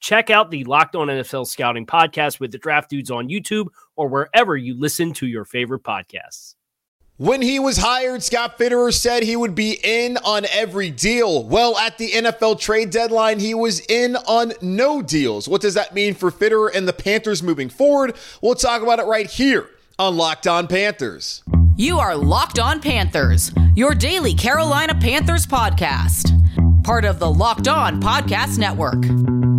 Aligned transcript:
Check 0.00 0.30
out 0.30 0.50
the 0.50 0.64
Locked 0.64 0.94
On 0.94 1.08
NFL 1.08 1.46
Scouting 1.46 1.86
podcast 1.86 2.38
with 2.40 2.52
the 2.52 2.58
draft 2.58 2.90
dudes 2.90 3.10
on 3.10 3.28
YouTube 3.28 3.66
or 3.96 4.08
wherever 4.08 4.56
you 4.56 4.78
listen 4.78 5.12
to 5.14 5.26
your 5.26 5.44
favorite 5.44 5.82
podcasts. 5.82 6.54
When 7.18 7.40
he 7.40 7.58
was 7.58 7.78
hired, 7.78 8.22
Scott 8.22 8.58
Fitterer 8.58 8.92
said 8.92 9.22
he 9.22 9.36
would 9.36 9.54
be 9.54 9.78
in 9.82 10.18
on 10.18 10.44
every 10.52 10.90
deal. 10.90 11.44
Well, 11.44 11.78
at 11.78 11.96
the 11.96 12.10
NFL 12.10 12.60
trade 12.60 12.90
deadline, 12.90 13.38
he 13.38 13.54
was 13.54 13.80
in 13.88 14.16
on 14.16 14.52
no 14.60 15.00
deals. 15.00 15.48
What 15.48 15.62
does 15.62 15.72
that 15.74 15.94
mean 15.94 16.12
for 16.12 16.30
Fitterer 16.30 16.74
and 16.74 16.86
the 16.86 16.92
Panthers 16.92 17.42
moving 17.42 17.70
forward? 17.70 18.16
We'll 18.42 18.54
talk 18.54 18.82
about 18.82 18.98
it 18.98 19.06
right 19.06 19.30
here 19.30 19.70
on 19.98 20.18
Locked 20.18 20.46
On 20.46 20.66
Panthers. 20.66 21.42
You 21.76 21.98
are 21.98 22.14
Locked 22.14 22.58
On 22.58 22.82
Panthers, 22.82 23.50
your 23.74 23.94
daily 23.94 24.34
Carolina 24.34 24.94
Panthers 24.94 25.46
podcast. 25.46 26.32
Part 26.84 27.06
of 27.06 27.18
the 27.18 27.30
Locked 27.30 27.66
On 27.66 27.98
Podcast 27.98 28.58
Network. 28.58 29.35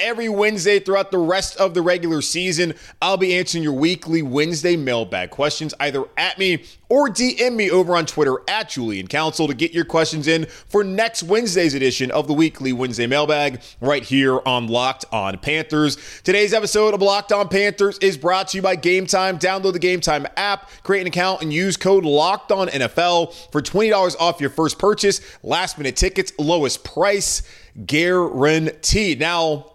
every 0.00 0.28
Wednesday 0.28 0.78
throughout 0.78 1.10
the 1.10 1.18
rest 1.18 1.56
of 1.56 1.74
the 1.74 1.82
regular 1.82 2.22
season, 2.22 2.74
I'll 3.00 3.16
be 3.16 3.36
answering 3.36 3.64
your 3.64 3.72
weekly 3.72 4.22
Wednesday 4.22 4.76
mailbag 4.76 5.30
questions 5.30 5.74
either 5.80 6.04
at 6.16 6.38
me 6.38 6.64
or 6.88 7.08
DM 7.08 7.56
me 7.56 7.70
over 7.70 7.96
on 7.96 8.06
Twitter 8.06 8.36
at 8.48 8.70
Julian 8.70 9.08
Council 9.08 9.48
to 9.48 9.54
get 9.54 9.72
your 9.72 9.84
questions 9.84 10.28
in 10.28 10.46
for 10.46 10.84
next 10.84 11.22
Wednesday's 11.22 11.74
edition 11.74 12.10
of 12.10 12.26
the 12.26 12.32
weekly 12.32 12.72
Wednesday 12.72 13.06
mailbag 13.06 13.60
right 13.80 14.04
here 14.04 14.40
on 14.46 14.68
Locked 14.68 15.04
On 15.12 15.36
Panthers. 15.38 15.96
Today's 16.22 16.52
episode 16.54 16.94
of 16.94 17.02
Locked 17.02 17.32
On 17.32 17.48
Panthers 17.48 17.98
is 17.98 18.16
brought 18.16 18.48
to 18.48 18.58
you 18.58 18.62
by 18.62 18.76
Game 18.76 19.06
Time. 19.06 19.38
Download 19.38 19.72
the 19.72 19.78
Game 19.78 20.00
Time 20.00 20.26
app, 20.36 20.70
create 20.82 21.00
an 21.00 21.06
account, 21.08 21.42
and 21.42 21.52
use 21.52 21.76
code 21.76 22.04
Locked 22.04 22.52
On 22.52 22.68
NFL 22.68 23.50
for 23.50 23.60
$20 23.60 24.16
off 24.20 24.40
your 24.40 24.50
first 24.50 24.78
purchase. 24.78 25.20
Last 25.42 25.78
minute 25.78 25.96
tickets, 25.96 26.32
lowest 26.38 26.84
price 26.84 27.42
guaranteed. 27.84 29.20
Now, 29.20 29.72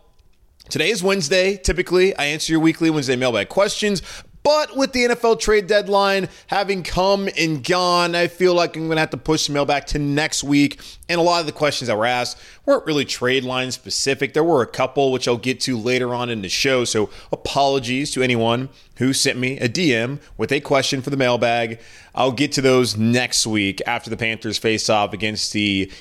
Today 0.71 0.89
is 0.89 1.03
Wednesday. 1.03 1.57
Typically, 1.57 2.15
I 2.15 2.27
answer 2.27 2.53
your 2.53 2.61
weekly 2.61 2.89
Wednesday 2.89 3.17
mailbag 3.17 3.49
questions. 3.49 4.01
But 4.41 4.77
with 4.77 4.93
the 4.93 5.01
NFL 5.01 5.41
trade 5.41 5.67
deadline 5.67 6.29
having 6.47 6.81
come 6.81 7.27
and 7.37 7.61
gone, 7.61 8.15
I 8.15 8.27
feel 8.27 8.53
like 8.53 8.77
I'm 8.77 8.85
going 8.85 8.95
to 8.95 9.01
have 9.01 9.09
to 9.09 9.17
push 9.17 9.47
the 9.47 9.53
mailbag 9.53 9.87
to 9.87 9.99
next 9.99 10.45
week. 10.45 10.79
And 11.09 11.19
a 11.19 11.23
lot 11.23 11.41
of 11.41 11.45
the 11.45 11.51
questions 11.51 11.89
that 11.89 11.97
were 11.97 12.05
asked 12.05 12.41
weren't 12.65 12.85
really 12.85 13.03
trade 13.03 13.43
line 13.43 13.71
specific. 13.71 14.33
There 14.33 14.45
were 14.45 14.61
a 14.61 14.65
couple, 14.65 15.11
which 15.11 15.27
I'll 15.27 15.35
get 15.35 15.59
to 15.61 15.77
later 15.77 16.15
on 16.15 16.29
in 16.29 16.41
the 16.41 16.47
show. 16.47 16.85
So 16.85 17.09
apologies 17.33 18.11
to 18.11 18.23
anyone 18.23 18.69
who 18.95 19.11
sent 19.11 19.37
me 19.37 19.59
a 19.59 19.67
DM 19.67 20.19
with 20.37 20.53
a 20.53 20.61
question 20.61 21.01
for 21.01 21.09
the 21.09 21.17
mailbag. 21.17 21.81
I'll 22.15 22.31
get 22.31 22.53
to 22.53 22.61
those 22.61 22.95
next 22.95 23.45
week 23.45 23.81
after 23.85 24.09
the 24.09 24.15
Panthers 24.15 24.57
face 24.57 24.89
off 24.89 25.11
against 25.11 25.51
the 25.51 25.91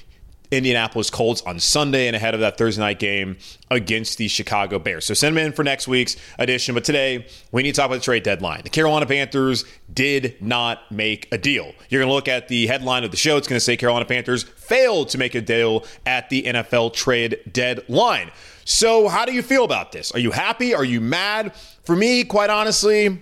Indianapolis 0.50 1.10
Colts 1.10 1.42
on 1.42 1.60
Sunday 1.60 2.06
and 2.06 2.16
ahead 2.16 2.34
of 2.34 2.40
that 2.40 2.58
Thursday 2.58 2.80
night 2.80 2.98
game 2.98 3.38
against 3.70 4.18
the 4.18 4.28
Chicago 4.28 4.78
Bears. 4.78 5.04
So 5.04 5.14
send 5.14 5.36
them 5.36 5.46
in 5.46 5.52
for 5.52 5.62
next 5.62 5.86
week's 5.86 6.16
edition. 6.38 6.74
But 6.74 6.84
today, 6.84 7.26
we 7.52 7.62
need 7.62 7.74
to 7.74 7.80
talk 7.80 7.86
about 7.86 7.96
the 7.96 8.04
trade 8.04 8.22
deadline. 8.22 8.62
The 8.62 8.70
Carolina 8.70 9.06
Panthers 9.06 9.64
did 9.92 10.36
not 10.40 10.90
make 10.90 11.28
a 11.32 11.38
deal. 11.38 11.72
You're 11.88 12.00
going 12.00 12.10
to 12.10 12.14
look 12.14 12.28
at 12.28 12.48
the 12.48 12.66
headline 12.66 13.04
of 13.04 13.10
the 13.10 13.16
show. 13.16 13.36
It's 13.36 13.48
going 13.48 13.56
to 13.56 13.64
say 13.64 13.76
Carolina 13.76 14.04
Panthers 14.04 14.42
failed 14.42 15.08
to 15.10 15.18
make 15.18 15.34
a 15.34 15.40
deal 15.40 15.84
at 16.04 16.30
the 16.30 16.42
NFL 16.42 16.94
trade 16.94 17.40
deadline. 17.52 18.30
So, 18.64 19.08
how 19.08 19.24
do 19.24 19.32
you 19.32 19.42
feel 19.42 19.64
about 19.64 19.92
this? 19.92 20.12
Are 20.12 20.18
you 20.18 20.30
happy? 20.30 20.74
Are 20.74 20.84
you 20.84 21.00
mad? 21.00 21.54
For 21.82 21.96
me, 21.96 22.24
quite 22.24 22.50
honestly, 22.50 23.20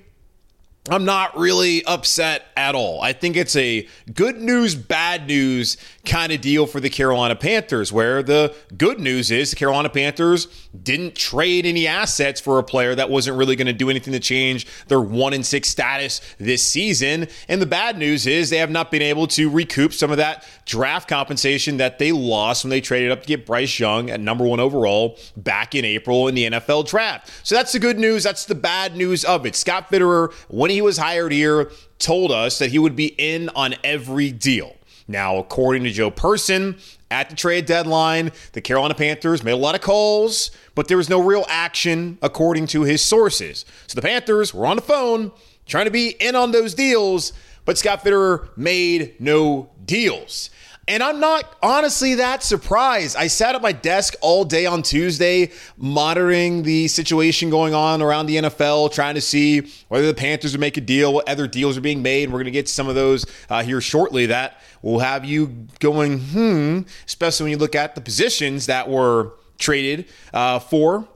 I'm 0.90 1.04
not 1.04 1.36
really 1.36 1.84
upset 1.84 2.46
at 2.56 2.74
all. 2.74 3.00
I 3.02 3.12
think 3.12 3.36
it's 3.36 3.56
a 3.56 3.86
good 4.14 4.40
news, 4.40 4.74
bad 4.74 5.26
news 5.26 5.76
kind 6.08 6.32
of 6.32 6.40
deal 6.40 6.66
for 6.66 6.80
the 6.80 6.90
Carolina 6.90 7.36
Panthers, 7.36 7.92
where 7.92 8.22
the 8.22 8.54
good 8.76 8.98
news 8.98 9.30
is 9.30 9.50
the 9.50 9.56
Carolina 9.56 9.88
Panthers 9.88 10.48
didn't 10.82 11.14
trade 11.14 11.66
any 11.66 11.86
assets 11.86 12.40
for 12.40 12.58
a 12.58 12.62
player 12.62 12.94
that 12.94 13.10
wasn't 13.10 13.36
really 13.36 13.54
going 13.54 13.66
to 13.66 13.72
do 13.72 13.90
anything 13.90 14.12
to 14.12 14.20
change 14.20 14.66
their 14.88 15.00
one 15.00 15.32
in 15.32 15.44
six 15.44 15.68
status 15.68 16.20
this 16.38 16.62
season. 16.62 17.28
And 17.48 17.62
the 17.62 17.66
bad 17.66 17.98
news 17.98 18.26
is 18.26 18.50
they 18.50 18.56
have 18.58 18.70
not 18.70 18.90
been 18.90 19.02
able 19.02 19.26
to 19.28 19.48
recoup 19.50 19.92
some 19.92 20.10
of 20.10 20.16
that 20.16 20.44
draft 20.64 21.08
compensation 21.08 21.76
that 21.76 21.98
they 21.98 22.10
lost 22.10 22.64
when 22.64 22.70
they 22.70 22.80
traded 22.80 23.10
up 23.10 23.22
to 23.22 23.28
get 23.28 23.46
Bryce 23.46 23.78
Young 23.78 24.10
at 24.10 24.20
number 24.20 24.44
one 24.44 24.60
overall 24.60 25.18
back 25.36 25.74
in 25.74 25.84
April 25.84 26.26
in 26.28 26.34
the 26.34 26.50
NFL 26.50 26.88
draft. 26.88 27.30
So 27.46 27.54
that's 27.54 27.72
the 27.72 27.78
good 27.78 27.98
news. 27.98 28.24
That's 28.24 28.46
the 28.46 28.54
bad 28.54 28.96
news 28.96 29.24
of 29.24 29.46
it. 29.46 29.54
Scott 29.54 29.90
Fitterer, 29.90 30.32
when 30.48 30.70
he 30.70 30.80
was 30.80 30.96
hired 30.96 31.32
here, 31.32 31.70
told 31.98 32.32
us 32.32 32.58
that 32.58 32.70
he 32.70 32.78
would 32.78 32.96
be 32.96 33.14
in 33.18 33.50
on 33.50 33.74
every 33.84 34.32
deal. 34.32 34.77
Now, 35.08 35.38
according 35.38 35.84
to 35.84 35.90
Joe 35.90 36.10
Person, 36.10 36.76
at 37.10 37.30
the 37.30 37.36
trade 37.36 37.64
deadline, 37.64 38.30
the 38.52 38.60
Carolina 38.60 38.94
Panthers 38.94 39.42
made 39.42 39.52
a 39.52 39.56
lot 39.56 39.74
of 39.74 39.80
calls, 39.80 40.50
but 40.74 40.86
there 40.86 40.98
was 40.98 41.08
no 41.08 41.22
real 41.22 41.46
action, 41.48 42.18
according 42.20 42.66
to 42.68 42.82
his 42.82 43.02
sources. 43.02 43.64
So 43.86 43.94
the 43.94 44.02
Panthers 44.02 44.52
were 44.52 44.66
on 44.66 44.76
the 44.76 44.82
phone 44.82 45.32
trying 45.64 45.86
to 45.86 45.90
be 45.90 46.10
in 46.20 46.36
on 46.36 46.52
those 46.52 46.74
deals, 46.74 47.32
but 47.64 47.78
Scott 47.78 48.04
Fitterer 48.04 48.48
made 48.56 49.14
no 49.18 49.70
deals. 49.84 50.50
And 50.88 51.02
I'm 51.02 51.20
not 51.20 51.54
honestly 51.62 52.14
that 52.14 52.42
surprised. 52.42 53.14
I 53.14 53.26
sat 53.26 53.54
at 53.54 53.60
my 53.60 53.72
desk 53.72 54.14
all 54.22 54.46
day 54.46 54.64
on 54.64 54.82
Tuesday 54.82 55.52
monitoring 55.76 56.62
the 56.62 56.88
situation 56.88 57.50
going 57.50 57.74
on 57.74 58.00
around 58.00 58.24
the 58.24 58.36
NFL, 58.36 58.90
trying 58.90 59.14
to 59.14 59.20
see 59.20 59.70
whether 59.88 60.06
the 60.06 60.14
Panthers 60.14 60.52
would 60.52 60.62
make 60.62 60.78
a 60.78 60.80
deal, 60.80 61.12
what 61.12 61.28
other 61.28 61.46
deals 61.46 61.76
are 61.76 61.82
being 61.82 62.00
made. 62.00 62.30
We're 62.30 62.38
going 62.38 62.46
to 62.46 62.50
get 62.50 62.70
some 62.70 62.88
of 62.88 62.94
those 62.94 63.26
uh, 63.50 63.62
here 63.62 63.82
shortly 63.82 64.24
that 64.26 64.62
will 64.80 65.00
have 65.00 65.26
you 65.26 65.66
going, 65.78 66.20
hmm, 66.20 66.80
especially 67.06 67.44
when 67.44 67.50
you 67.50 67.58
look 67.58 67.74
at 67.74 67.94
the 67.94 68.00
positions 68.00 68.64
that 68.64 68.88
were 68.88 69.32
traded 69.58 70.06
uh, 70.32 70.58
for 70.58 71.06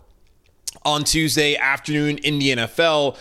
on 0.85 1.05
Tuesday 1.05 1.57
afternoon 1.57 2.19
in 2.19 2.39
the 2.39 2.57
NFL. 2.57 3.17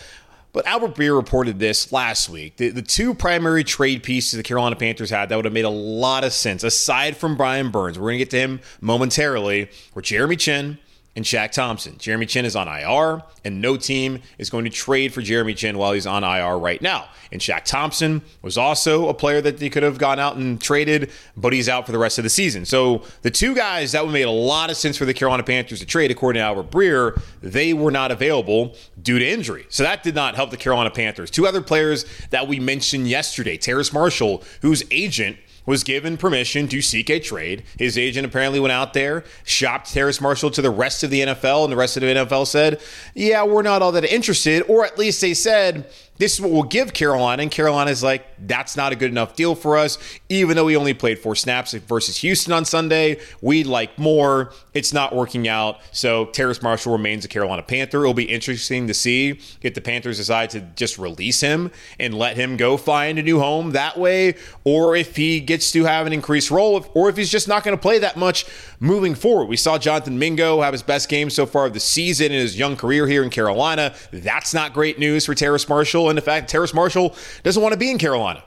But 0.52 0.66
Albert 0.66 0.94
Breer 0.94 1.16
reported 1.16 1.58
this 1.58 1.92
last 1.92 2.28
week. 2.28 2.56
The, 2.56 2.68
the 2.68 2.82
two 2.82 3.14
primary 3.14 3.64
trade 3.64 4.02
pieces 4.02 4.36
the 4.36 4.42
Carolina 4.42 4.76
Panthers 4.76 5.08
had 5.08 5.30
that 5.30 5.36
would 5.36 5.46
have 5.46 5.54
made 5.54 5.64
a 5.64 5.70
lot 5.70 6.24
of 6.24 6.32
sense, 6.32 6.62
aside 6.62 7.16
from 7.16 7.36
Brian 7.36 7.70
Burns, 7.70 7.98
we're 7.98 8.08
going 8.08 8.18
to 8.18 8.24
get 8.24 8.30
to 8.30 8.38
him 8.38 8.60
momentarily, 8.80 9.70
were 9.94 10.02
Jeremy 10.02 10.36
Chinn 10.36 10.78
and 11.14 11.24
Shaq 11.24 11.52
Thompson. 11.52 11.98
Jeremy 11.98 12.26
Chinn 12.26 12.44
is 12.44 12.56
on 12.56 12.68
IR, 12.68 13.22
and 13.44 13.60
no 13.60 13.76
team 13.76 14.20
is 14.38 14.48
going 14.48 14.64
to 14.64 14.70
trade 14.70 15.12
for 15.12 15.20
Jeremy 15.20 15.54
Chinn 15.54 15.76
while 15.76 15.92
he's 15.92 16.06
on 16.06 16.24
IR 16.24 16.58
right 16.58 16.80
now. 16.80 17.08
And 17.30 17.40
Shaq 17.40 17.64
Thompson 17.64 18.22
was 18.40 18.56
also 18.56 19.08
a 19.08 19.14
player 19.14 19.40
that 19.42 19.58
they 19.58 19.68
could 19.68 19.82
have 19.82 19.98
gone 19.98 20.18
out 20.18 20.36
and 20.36 20.60
traded, 20.60 21.10
but 21.36 21.52
he's 21.52 21.68
out 21.68 21.84
for 21.86 21.92
the 21.92 21.98
rest 21.98 22.18
of 22.18 22.24
the 22.24 22.30
season. 22.30 22.64
So 22.64 23.02
the 23.22 23.30
two 23.30 23.54
guys 23.54 23.92
that 23.92 24.04
would 24.04 24.12
made 24.12 24.22
a 24.22 24.30
lot 24.30 24.70
of 24.70 24.76
sense 24.76 24.96
for 24.96 25.04
the 25.04 25.14
Carolina 25.14 25.42
Panthers 25.42 25.80
to 25.80 25.86
trade, 25.86 26.10
according 26.10 26.40
to 26.40 26.44
Albert 26.44 26.70
Breer, 26.70 27.20
they 27.42 27.74
were 27.74 27.90
not 27.90 28.10
available 28.10 28.74
due 29.02 29.18
to 29.18 29.26
injury. 29.26 29.66
So 29.68 29.82
that 29.82 30.02
did 30.02 30.14
not 30.14 30.34
help 30.34 30.50
the 30.50 30.56
Carolina 30.56 30.90
Panthers. 30.90 31.30
Two 31.30 31.46
other 31.46 31.60
players 31.60 32.06
that 32.30 32.48
we 32.48 32.58
mentioned 32.58 33.08
yesterday, 33.08 33.56
Terrace 33.58 33.92
Marshall, 33.92 34.42
whose 34.62 34.82
agent– 34.90 35.36
was 35.66 35.84
given 35.84 36.16
permission 36.16 36.68
to 36.68 36.82
seek 36.82 37.10
a 37.10 37.20
trade. 37.20 37.62
His 37.78 37.96
agent 37.96 38.26
apparently 38.26 38.60
went 38.60 38.72
out 38.72 38.94
there, 38.94 39.24
shopped 39.44 39.92
Terrace 39.92 40.20
Marshall 40.20 40.50
to 40.50 40.62
the 40.62 40.70
rest 40.70 41.02
of 41.02 41.10
the 41.10 41.20
NFL, 41.20 41.64
and 41.64 41.72
the 41.72 41.76
rest 41.76 41.96
of 41.96 42.02
the 42.02 42.08
NFL 42.08 42.46
said, 42.46 42.80
Yeah, 43.14 43.44
we're 43.44 43.62
not 43.62 43.82
all 43.82 43.92
that 43.92 44.04
interested. 44.04 44.62
Or 44.68 44.84
at 44.84 44.98
least 44.98 45.20
they 45.20 45.34
said, 45.34 45.86
this 46.22 46.34
is 46.34 46.40
what 46.40 46.52
we'll 46.52 46.62
give 46.62 46.94
Carolina. 46.94 47.42
And 47.42 47.50
Carolina's 47.50 48.00
like, 48.00 48.24
that's 48.46 48.76
not 48.76 48.92
a 48.92 48.96
good 48.96 49.10
enough 49.10 49.34
deal 49.34 49.56
for 49.56 49.76
us. 49.76 49.98
Even 50.28 50.54
though 50.54 50.66
we 50.66 50.76
only 50.76 50.94
played 50.94 51.18
four 51.18 51.34
snaps 51.34 51.72
versus 51.72 52.18
Houston 52.18 52.52
on 52.52 52.64
Sunday, 52.64 53.18
we'd 53.40 53.66
like 53.66 53.98
more. 53.98 54.52
It's 54.72 54.92
not 54.92 55.16
working 55.16 55.48
out. 55.48 55.80
So 55.90 56.26
Terrace 56.26 56.62
Marshall 56.62 56.92
remains 56.92 57.24
a 57.24 57.28
Carolina 57.28 57.64
Panther. 57.64 58.02
It'll 58.02 58.14
be 58.14 58.30
interesting 58.30 58.86
to 58.86 58.94
see 58.94 59.40
if 59.62 59.74
the 59.74 59.80
Panthers 59.80 60.18
decide 60.18 60.50
to 60.50 60.60
just 60.60 60.96
release 60.96 61.40
him 61.40 61.72
and 61.98 62.14
let 62.14 62.36
him 62.36 62.56
go 62.56 62.76
find 62.76 63.18
a 63.18 63.22
new 63.24 63.40
home 63.40 63.72
that 63.72 63.98
way, 63.98 64.36
or 64.62 64.94
if 64.94 65.16
he 65.16 65.40
gets 65.40 65.72
to 65.72 65.86
have 65.86 66.06
an 66.06 66.12
increased 66.12 66.52
role, 66.52 66.86
or 66.94 67.08
if 67.08 67.16
he's 67.16 67.30
just 67.30 67.48
not 67.48 67.64
going 67.64 67.76
to 67.76 67.82
play 67.82 67.98
that 67.98 68.16
much 68.16 68.46
moving 68.78 69.16
forward. 69.16 69.46
We 69.46 69.56
saw 69.56 69.76
Jonathan 69.76 70.20
Mingo 70.20 70.60
have 70.60 70.72
his 70.72 70.84
best 70.84 71.08
game 71.08 71.30
so 71.30 71.46
far 71.46 71.66
of 71.66 71.72
the 71.72 71.80
season 71.80 72.26
in 72.26 72.38
his 72.38 72.56
young 72.56 72.76
career 72.76 73.08
here 73.08 73.24
in 73.24 73.30
Carolina. 73.30 73.92
That's 74.12 74.54
not 74.54 74.72
great 74.72 75.00
news 75.00 75.26
for 75.26 75.34
Terrace 75.34 75.68
Marshall. 75.68 76.11
And 76.12 76.18
the 76.18 76.22
fact 76.22 76.48
Terrace 76.48 76.74
Marshall 76.74 77.16
doesn't 77.42 77.62
want 77.62 77.72
to 77.72 77.78
be 77.78 77.90
in 77.90 77.98
Carolina 77.98 78.44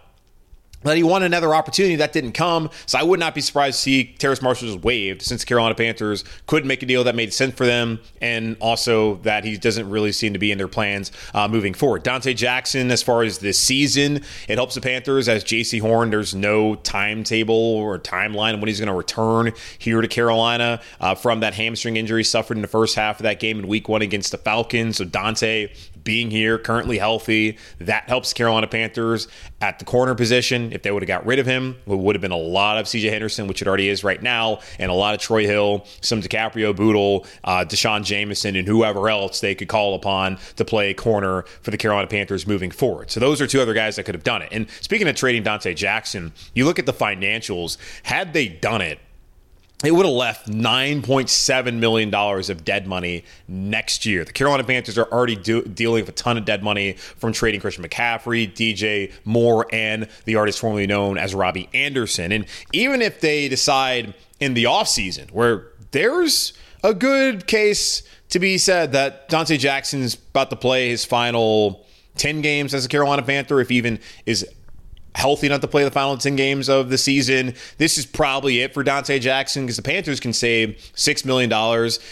that 0.85 0.97
he 0.97 1.03
won 1.03 1.23
another 1.23 1.53
opportunity 1.56 1.95
that 1.95 2.13
didn't 2.13 2.33
come. 2.33 2.69
So 2.85 3.00
I 3.00 3.03
would 3.03 3.19
not 3.19 3.33
be 3.33 3.41
surprised 3.41 3.77
to 3.77 3.81
see 3.81 4.03
Terrace 4.19 4.41
Marshall 4.41 4.67
just 4.67 4.83
waived 4.83 5.23
since 5.23 5.41
the 5.41 5.47
Carolina 5.47 5.73
Panthers 5.73 6.23
couldn't 6.45 6.67
make 6.67 6.83
a 6.83 6.85
deal 6.85 7.03
that 7.06 7.15
made 7.15 7.33
sense 7.33 7.56
for 7.56 7.65
them, 7.65 8.00
and 8.21 8.56
also 8.62 9.15
that 9.23 9.44
he 9.44 9.57
doesn't 9.57 9.89
really 9.89 10.12
seem 10.12 10.33
to 10.33 10.39
be 10.39 10.51
in 10.51 10.57
their 10.57 10.67
plans 10.67 11.12
uh, 11.33 11.47
moving 11.47 11.73
forward. 11.73 12.03
Donte 12.03 12.35
Jackson, 12.35 12.91
as 12.91 13.01
far 13.01 13.23
as 13.23 13.39
this 13.39 13.59
season, 13.59 14.21
it 14.47 14.57
helps 14.57 14.75
the 14.75 14.81
Panthers 14.81 15.27
as 15.27 15.44
Jaycee 15.44 15.81
Horn. 15.81 16.12
There's 16.12 16.35
no 16.35 16.75
timetable 16.75 17.56
or 17.56 17.97
timeline 17.97 18.59
when 18.59 18.67
he's 18.67 18.79
going 18.79 18.88
to 18.88 18.94
return 18.94 19.53
here 19.79 20.01
to 20.01 20.07
Carolina 20.07 20.81
uh, 21.00 21.15
from 21.15 21.39
that 21.39 21.56
hamstring 21.56 21.97
injury 21.97 22.23
suffered 22.23 22.57
in 22.57 22.62
the 22.62 22.67
first 22.67 22.95
half 22.95 23.19
of 23.19 23.23
that 23.23 23.39
game 23.39 23.57
in 23.57 23.67
Week 23.67 23.89
One 23.89 24.03
against 24.03 24.31
the 24.31 24.38
Falcons. 24.38 24.97
So 24.97 25.06
Donte 25.06 25.75
being 26.06 26.31
here, 26.31 26.57
currently 26.57 26.98
healthy, 26.98 27.57
that 27.80 28.07
helps 28.07 28.31
Carolina 28.31 28.68
Panthers 28.68 29.28
at 29.60 29.80
the 29.80 29.86
corner 29.86 30.16
position. 30.16 30.72
If 30.72 30.84
they 30.84 30.92
would 30.92 31.04
have 31.04 31.07
got 31.07 31.25
rid 31.25 31.40
of 31.40 31.46
him, 31.46 31.75
it 31.86 31.98
would 31.98 32.16
have 32.16 32.22
been 32.22 32.31
a 32.31 32.38
lot 32.38 32.78
of 32.78 32.86
CJ 32.86 33.10
Henderson, 33.10 33.48
which 33.48 33.62
it 33.62 33.68
already 33.68 33.90
is 33.90 34.04
right 34.04 34.22
now, 34.22 34.60
and 34.80 34.90
a 34.90 34.94
lot 34.94 35.13
of 35.13 35.19
Troy 35.19 35.46
Hill, 35.46 35.86
some 36.00 36.22
DiCaprio 36.22 36.74
Bootle, 36.74 37.25
uh, 37.44 37.66
D'Shawn 37.66 38.04
Jamison, 38.04 38.56
and 38.56 38.68
whoever 38.68 39.10
else 39.10 39.42
they 39.42 39.56
could 39.56 39.68
call 39.68 39.96
upon 39.96 40.38
to 40.56 40.63
play 40.63 40.94
corner 40.94 41.42
for 41.62 41.72
the 41.72 41.78
Carolina 41.78 42.08
Panthers 42.08 42.48
moving 42.48 42.72
forward. 42.72 43.12
So 43.12 43.19
those 43.19 43.42
are 43.42 43.48
two 43.48 43.62
other 43.62 43.74
guys 43.74 43.98
that 43.98 44.04
could 44.04 44.16
have 44.16 44.24
done 44.24 44.42
it. 44.42 44.50
And 44.51 44.69
speaking 44.81 45.08
of 45.08 45.16
trading 45.16 45.44
Donte 45.44 45.75
Jackson, 45.75 46.31
you 46.54 46.66
look 46.66 46.80
at 46.80 46.86
the 46.86 46.94
financials. 46.94 47.78
Had 48.04 48.34
they 48.34 48.48
done 48.48 48.81
it, 48.81 49.00
it 49.83 49.92
would 49.92 50.06
have 50.06 50.16
left 50.16 50.48
$9.7 50.48 51.80
million 51.80 52.13
of 52.13 52.66
dead 52.66 52.88
money 52.88 53.25
next 53.48 54.06
year. 54.06 54.24
The 54.24 54.31
Carolina 54.31 54.63
Panthers 54.63 54.98
are 54.98 55.06
already 55.12 55.36
do- 55.36 55.63
dealing 55.63 56.01
with 56.04 56.10
a 56.10 56.13
ton 56.13 56.38
of 56.38 56.45
dead 56.45 56.63
money 56.63 56.94
from 56.94 57.33
trading 57.33 57.60
Christian 57.60 57.83
McCaffrey, 57.83 58.51
DJ 58.51 59.12
Moore, 59.25 59.68
and 59.72 60.07
the 60.24 60.36
artist 60.36 60.60
formerly 60.60 60.88
known 60.88 61.18
as 61.18 61.36
Robbie 61.36 61.69
Anderson. 61.74 62.31
And 62.31 62.45
even 62.72 63.01
if 63.01 63.19
they 63.19 63.50
decide 63.50 64.13
in 64.39 64.54
the 64.54 64.63
offseason, 64.63 65.30
where 65.31 65.68
there's 65.92 66.54
a 66.83 66.94
good 66.94 67.45
case 67.45 68.04
to 68.30 68.39
be 68.39 68.57
said 68.57 68.94
that 68.94 69.30
Donte 69.30 69.60
Jackson's 69.60 70.16
about 70.16 70.50
to 70.51 70.56
play 70.56 70.89
his 70.89 71.04
final 71.04 71.86
10 72.18 72.42
games 72.42 72.74
as 72.74 72.86
a 72.86 72.88
Carolina 72.88 73.24
Panther, 73.24 73.60
if 73.60 73.72
even 73.72 74.00
is 74.25 74.48
healthy 75.15 75.47
enough 75.47 75.62
to 75.62 75.67
play 75.67 75.83
the 75.83 75.91
final 75.91 76.17
10 76.17 76.35
games 76.35 76.69
of 76.69 76.89
the 76.89 76.97
season. 76.97 77.56
This 77.77 77.97
is 77.97 78.06
probably 78.06 78.59
it 78.62 78.73
for 78.73 78.83
Donte 78.83 79.19
Jackson 79.21 79.63
because 79.63 79.77
the 79.77 79.81
Panthers 79.81 80.19
can 80.19 80.33
save 80.33 80.77
$6 80.95 81.25
million 81.25 81.50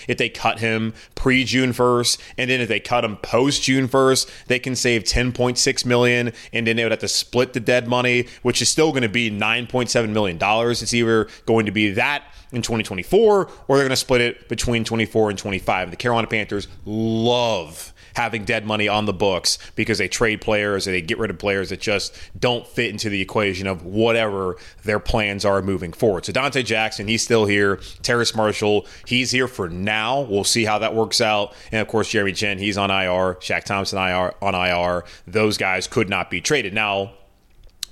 if 0.07 0.17
they 0.17 0.29
cut 0.29 0.59
him 0.59 0.93
pre 1.15 1.43
June 1.43 1.71
1st. 1.71 2.17
And 2.37 2.49
then 2.49 2.61
if 2.61 2.69
they 2.69 2.79
cut 2.79 3.03
him 3.03 3.17
post 3.17 3.63
June 3.63 3.87
1st, 3.87 4.45
they 4.47 4.57
can 4.57 4.75
save 4.75 5.03
10.6 5.03 5.85
million. 5.85 6.31
And 6.53 6.65
then 6.65 6.77
they 6.77 6.83
would 6.83 6.91
have 6.91 6.99
to 7.01 7.07
split 7.07 7.53
the 7.53 7.59
dead 7.59 7.87
money, 7.87 8.27
which 8.41 8.61
is 8.61 8.69
still 8.69 8.91
going 8.91 9.03
to 9.03 9.09
be 9.09 9.29
$9.7 9.29 10.09
million. 10.09 10.37
It's 10.41 10.93
either 10.93 11.27
going 11.45 11.65
to 11.65 11.71
be 11.71 11.91
that 11.91 12.23
in 12.53 12.61
2024 12.61 13.49
or 13.67 13.77
they're 13.77 13.77
going 13.77 13.89
to 13.89 13.95
split 13.95 14.21
it 14.21 14.47
between 14.47 14.83
24 14.85 15.31
and 15.31 15.39
25. 15.39 15.91
The 15.91 15.97
Carolina 15.97 16.27
Panthers 16.27 16.67
love 16.85 17.92
having 18.15 18.45
dead 18.45 18.65
money 18.65 18.87
on 18.87 19.05
the 19.05 19.13
books 19.13 19.57
because 19.75 19.97
they 19.97 20.07
trade 20.07 20.41
players 20.41 20.87
or 20.87 20.91
they 20.91 21.01
get 21.01 21.17
rid 21.17 21.29
of 21.29 21.37
players 21.37 21.69
that 21.69 21.79
just 21.79 22.15
don't 22.39 22.67
fit 22.67 22.89
into 22.89 23.09
the 23.09 23.21
equation 23.21 23.67
of 23.67 23.85
whatever 23.85 24.55
their 24.83 24.99
plans 24.99 25.45
are 25.45 25.61
moving 25.61 25.93
forward. 25.93 26.25
So 26.25 26.31
Donte 26.33 26.63
Jackson, 26.65 27.07
he's 27.07 27.21
still 27.21 27.45
here. 27.45 27.79
Terrace 28.01 28.35
Marshall, 28.35 28.85
he's 29.05 29.31
here 29.31 29.47
for 29.47 29.69
now. 29.69 30.21
We'll 30.21 30.43
see 30.43 30.65
how 30.65 30.79
that 30.79 30.93
works 30.95 31.21
out. 31.21 31.53
And 31.71 31.81
of 31.81 31.87
course, 31.87 32.09
Jeremy 32.09 32.33
Chinn, 32.33 32.57
he's 32.59 32.77
on 32.77 32.91
IR. 32.91 33.35
Shaq 33.35 33.63
Thompson 33.63 33.99
IR 33.99 34.33
on 34.41 34.55
IR. 34.55 35.03
Those 35.27 35.57
guys 35.57 35.87
could 35.87 36.09
not 36.09 36.29
be 36.29 36.41
traded. 36.41 36.73
Now, 36.73 37.13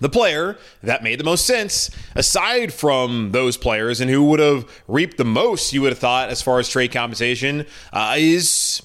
the 0.02 0.10
player 0.10 0.58
that 0.82 1.04
made 1.04 1.20
the 1.20 1.24
most 1.24 1.46
sense, 1.46 1.92
aside 2.16 2.74
from 2.74 3.32
those 3.32 3.56
players 3.56 4.02
and 4.02 4.10
who 4.10 4.24
would 4.26 4.40
have 4.40 4.68
reaped 4.88 5.18
the 5.18 5.24
most, 5.24 5.74
you 5.74 5.82
would 5.84 5.92
have 5.92 6.00
thought, 6.00 6.30
as 6.30 6.42
far 6.42 6.60
as 6.60 6.68
trade 6.68 6.92
compensation, 6.92 7.68
uh, 7.94 8.16
is 8.18 8.82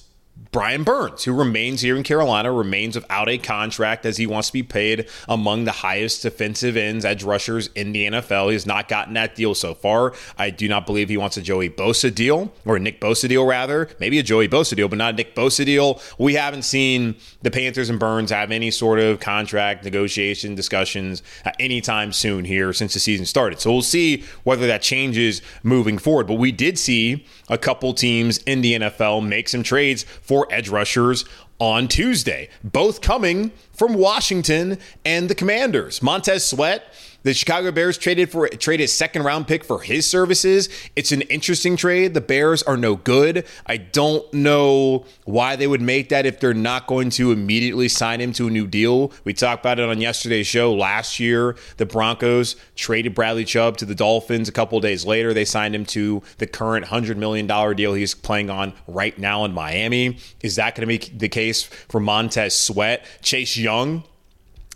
Brian 0.57 0.81
Burns, 0.81 1.23
who 1.23 1.33
remains 1.33 1.81
here 1.81 1.95
in 1.95 2.01
Carolina, 2.01 2.51
remains 2.51 2.95
without 2.95 3.29
a 3.29 3.37
contract 3.37 4.07
as 4.07 4.17
he 4.17 4.25
wants 4.25 4.47
to 4.47 4.53
be 4.53 4.63
paid 4.63 5.07
among 5.29 5.65
the 5.65 5.71
highest 5.71 6.23
defensive 6.23 6.75
ends, 6.75 7.05
edge 7.05 7.23
rushers 7.23 7.69
in 7.75 7.91
the 7.91 8.07
NFL. 8.07 8.47
He 8.47 8.53
has 8.53 8.65
not 8.65 8.87
gotten 8.87 9.13
that 9.13 9.35
deal 9.35 9.53
so 9.53 9.75
far. 9.75 10.15
I 10.35 10.49
do 10.49 10.67
not 10.67 10.87
believe 10.87 11.09
he 11.09 11.17
wants 11.17 11.37
a 11.37 11.43
Joey 11.43 11.69
Bosa 11.69 12.11
deal, 12.11 12.51
or 12.65 12.77
a 12.77 12.79
Nick 12.79 12.99
Bosa 12.99 13.29
deal, 13.29 13.45
rather. 13.45 13.87
Maybe 13.99 14.17
a 14.17 14.23
Joey 14.23 14.47
Bosa 14.47 14.75
deal, 14.75 14.87
but 14.87 14.97
not 14.97 15.13
a 15.13 15.17
Nick 15.17 15.35
Bosa 15.35 15.63
deal. 15.63 16.01
We 16.17 16.33
haven't 16.33 16.63
seen 16.63 17.17
the 17.43 17.51
Panthers 17.51 17.91
and 17.91 17.99
Burns 17.99 18.31
have 18.31 18.49
any 18.49 18.71
sort 18.71 18.97
of 18.97 19.19
contract 19.19 19.83
negotiation 19.83 20.55
discussions 20.55 21.21
anytime 21.59 22.11
soon 22.11 22.45
here 22.45 22.73
since 22.73 22.95
the 22.95 22.99
season 22.99 23.27
started. 23.27 23.59
So 23.59 23.71
we'll 23.71 23.83
see 23.83 24.23
whether 24.43 24.65
that 24.65 24.81
changes 24.81 25.43
moving 25.61 25.99
forward. 25.99 26.25
But 26.25 26.39
we 26.39 26.51
did 26.51 26.79
see 26.79 27.27
a 27.47 27.59
couple 27.59 27.93
teams 27.93 28.39
in 28.39 28.61
the 28.61 28.73
NFL 28.73 29.23
make 29.23 29.49
some 29.49 29.61
trades 29.61 30.01
for 30.23 30.46
edge 30.49 30.69
rushers 30.69 31.25
on 31.59 31.87
Tuesday, 31.87 32.49
both 32.63 33.01
coming 33.01 33.51
from 33.73 33.93
Washington 33.93 34.77
and 35.05 35.29
the 35.29 35.35
Commanders. 35.35 36.01
Montez 36.01 36.45
Sweat 36.45 36.93
the 37.27 37.33
Chicago 37.33 37.73
Bears 37.73 37.97
traded 37.97 38.31
for 38.31 38.47
traded 38.47 38.85
a 38.85 38.87
second 38.87 39.23
round 39.23 39.49
pick 39.49 39.65
for 39.65 39.81
his 39.81 40.07
services. 40.07 40.69
It's 40.95 41.11
an 41.11 41.23
interesting 41.23 41.75
trade. 41.75 42.13
The 42.13 42.21
Bears 42.21 42.63
are 42.63 42.77
no 42.77 42.95
good. 42.95 43.45
I 43.65 43.75
don't 43.75 44.33
know 44.33 45.05
why 45.25 45.57
they 45.57 45.67
would 45.67 45.81
make 45.81 46.07
that 46.07 46.25
if 46.25 46.39
they're 46.39 46.53
not 46.53 46.87
going 46.87 47.09
to 47.11 47.33
immediately 47.33 47.89
sign 47.89 48.21
him 48.21 48.31
to 48.31 48.47
a 48.47 48.49
new 48.49 48.65
deal. 48.65 49.11
We 49.25 49.33
talked 49.33 49.65
about 49.65 49.77
it 49.77 49.89
on 49.89 49.99
yesterday's 49.99 50.47
show. 50.47 50.73
Last 50.73 51.19
year, 51.19 51.57
the 51.75 51.85
Broncos 51.85 52.55
traded 52.77 53.13
Bradley 53.13 53.43
Chubb 53.43 53.75
to 53.77 53.85
the 53.85 53.95
Dolphins. 53.95 54.47
A 54.47 54.53
couple 54.53 54.79
days 54.79 55.05
later, 55.05 55.33
they 55.33 55.43
signed 55.43 55.75
him 55.75 55.83
to 55.87 56.23
the 56.37 56.47
current 56.47 56.85
$100 56.85 57.17
million 57.17 57.45
deal 57.75 57.93
he's 57.93 58.15
playing 58.15 58.49
on 58.49 58.71
right 58.87 59.19
now 59.19 59.43
in 59.43 59.53
Miami. 59.53 60.17
Is 60.41 60.55
that 60.55 60.75
going 60.75 60.87
to 60.87 60.97
be 60.97 61.17
the 61.17 61.27
case 61.27 61.63
for 61.63 61.99
Montez 61.99 62.57
Sweat? 62.57 63.05
Chase 63.21 63.57
Young 63.57 64.05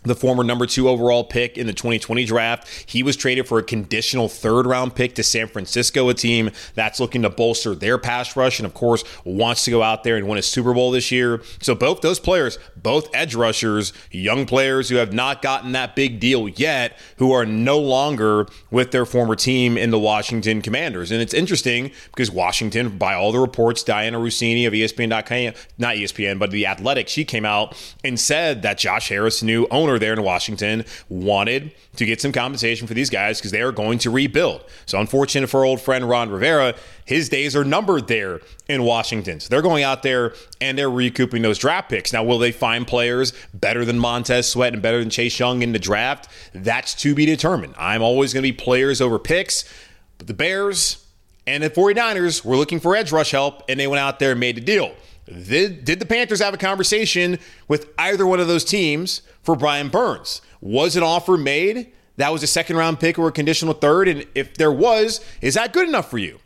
the 0.02 0.14
former 0.14 0.44
number 0.44 0.66
two 0.66 0.88
overall 0.88 1.24
pick 1.24 1.56
in 1.56 1.66
the 1.66 1.72
2020 1.72 2.24
draft. 2.24 2.68
He 2.86 3.02
was 3.02 3.16
traded 3.16 3.46
for 3.46 3.58
a 3.58 3.62
conditional 3.62 4.28
third 4.28 4.66
round 4.66 4.94
pick 4.94 5.14
to 5.16 5.22
San 5.22 5.48
Francisco, 5.48 6.08
a 6.08 6.14
team 6.14 6.50
that's 6.74 7.00
looking 7.00 7.22
to 7.22 7.30
bolster 7.30 7.74
their 7.74 7.98
pass 7.98 8.36
rush 8.36 8.58
and, 8.58 8.66
of 8.66 8.74
course, 8.74 9.04
wants 9.24 9.64
to 9.64 9.70
go 9.70 9.82
out 9.82 10.04
there 10.04 10.16
and 10.16 10.28
win 10.28 10.38
a 10.38 10.42
Super 10.42 10.74
Bowl 10.74 10.90
this 10.90 11.10
year. 11.10 11.42
So, 11.60 11.74
both 11.74 12.00
those 12.00 12.18
players, 12.18 12.58
both 12.76 13.08
edge 13.14 13.34
rushers, 13.34 13.92
young 14.10 14.46
players 14.46 14.88
who 14.88 14.96
have 14.96 15.12
not 15.12 15.42
gotten 15.42 15.72
that 15.72 15.94
big 15.94 16.20
deal 16.20 16.48
yet, 16.48 16.98
who 17.16 17.32
are 17.32 17.46
no 17.46 17.78
longer 17.78 18.46
with 18.70 18.90
their 18.90 19.06
former 19.06 19.36
team 19.36 19.76
in 19.76 19.90
the 19.90 19.98
Washington 19.98 20.62
Commanders. 20.62 21.10
And 21.10 21.20
it's 21.20 21.34
interesting 21.34 21.92
because 22.10 22.30
Washington, 22.30 22.98
by 22.98 23.14
all 23.14 23.32
the 23.32 23.38
reports, 23.38 23.84
Dianna 23.84 24.14
Russini 24.14 24.66
of 24.66 24.72
ESPN.com, 24.72 25.54
not 25.78 25.96
ESPN, 25.96 26.38
but 26.38 26.50
The 26.50 26.66
Athletic, 26.66 27.08
she 27.08 27.24
came 27.24 27.44
out 27.44 27.76
and 28.04 28.18
said 28.18 28.62
that 28.62 28.78
Josh 28.78 29.08
Harris, 29.08 29.42
new 29.42 29.66
owner, 29.70 29.91
owner 29.92 29.98
there 29.98 30.12
in 30.12 30.22
Washington 30.22 30.84
wanted 31.08 31.72
to 31.96 32.06
get 32.06 32.20
some 32.20 32.32
compensation 32.32 32.86
for 32.86 32.94
these 32.94 33.10
guys 33.10 33.38
because 33.38 33.52
they 33.52 33.60
are 33.60 33.72
going 33.72 33.98
to 33.98 34.10
rebuild. 34.10 34.64
So, 34.86 34.98
unfortunate 34.98 35.48
for 35.48 35.64
old 35.64 35.80
friend 35.80 36.08
Ron 36.08 36.30
Rivera, 36.30 36.74
his 37.04 37.28
days 37.28 37.54
are 37.54 37.64
numbered 37.64 38.08
there 38.08 38.40
in 38.68 38.82
Washington. 38.82 39.40
So, 39.40 39.48
they're 39.48 39.62
going 39.62 39.84
out 39.84 40.02
there 40.02 40.34
and 40.60 40.76
they're 40.78 40.90
recouping 40.90 41.42
those 41.42 41.58
draft 41.58 41.90
picks. 41.90 42.12
Now, 42.12 42.24
will 42.24 42.38
they 42.38 42.52
find 42.52 42.86
players 42.86 43.32
better 43.54 43.84
than 43.84 43.98
Montez 43.98 44.48
Sweat 44.48 44.72
and 44.72 44.82
better 44.82 44.98
than 44.98 45.10
Chase 45.10 45.38
Young 45.38 45.62
in 45.62 45.72
the 45.72 45.78
draft? 45.78 46.28
That's 46.54 46.94
to 46.96 47.14
be 47.14 47.26
determined. 47.26 47.74
I'm 47.78 48.02
always 48.02 48.32
going 48.32 48.42
to 48.42 48.50
be 48.50 48.56
players 48.56 49.00
over 49.00 49.18
picks, 49.18 49.64
but 50.18 50.26
the 50.26 50.34
Bears 50.34 51.06
and 51.46 51.62
the 51.62 51.70
49ers 51.70 52.44
were 52.44 52.56
looking 52.56 52.78
for 52.78 52.94
edge 52.94 53.10
rush 53.10 53.32
help, 53.32 53.64
and 53.68 53.78
they 53.78 53.88
went 53.88 53.98
out 53.98 54.20
there 54.20 54.30
and 54.30 54.40
made 54.40 54.56
the 54.56 54.60
deal. 54.60 54.94
Did, 55.26 55.84
did 55.84 56.00
the 56.00 56.06
Panthers 56.06 56.40
have 56.40 56.54
a 56.54 56.58
conversation 56.58 57.38
with 57.68 57.92
either 57.98 58.26
one 58.26 58.40
of 58.40 58.48
those 58.48 58.64
teams 58.64 59.22
for 59.42 59.54
Brian 59.54 59.88
Burns? 59.88 60.42
Was 60.60 60.96
an 60.96 61.02
offer 61.02 61.36
made? 61.36 61.92
That 62.16 62.32
was 62.32 62.42
a 62.42 62.46
second 62.46 62.76
round 62.76 63.00
pick 63.00 63.18
or 63.18 63.28
a 63.28 63.32
conditional 63.32 63.74
third? 63.74 64.08
And 64.08 64.26
if 64.34 64.56
there 64.56 64.72
was, 64.72 65.24
is 65.40 65.54
that 65.54 65.72
good 65.72 65.88
enough 65.88 66.10
for 66.10 66.18
you? 66.18 66.38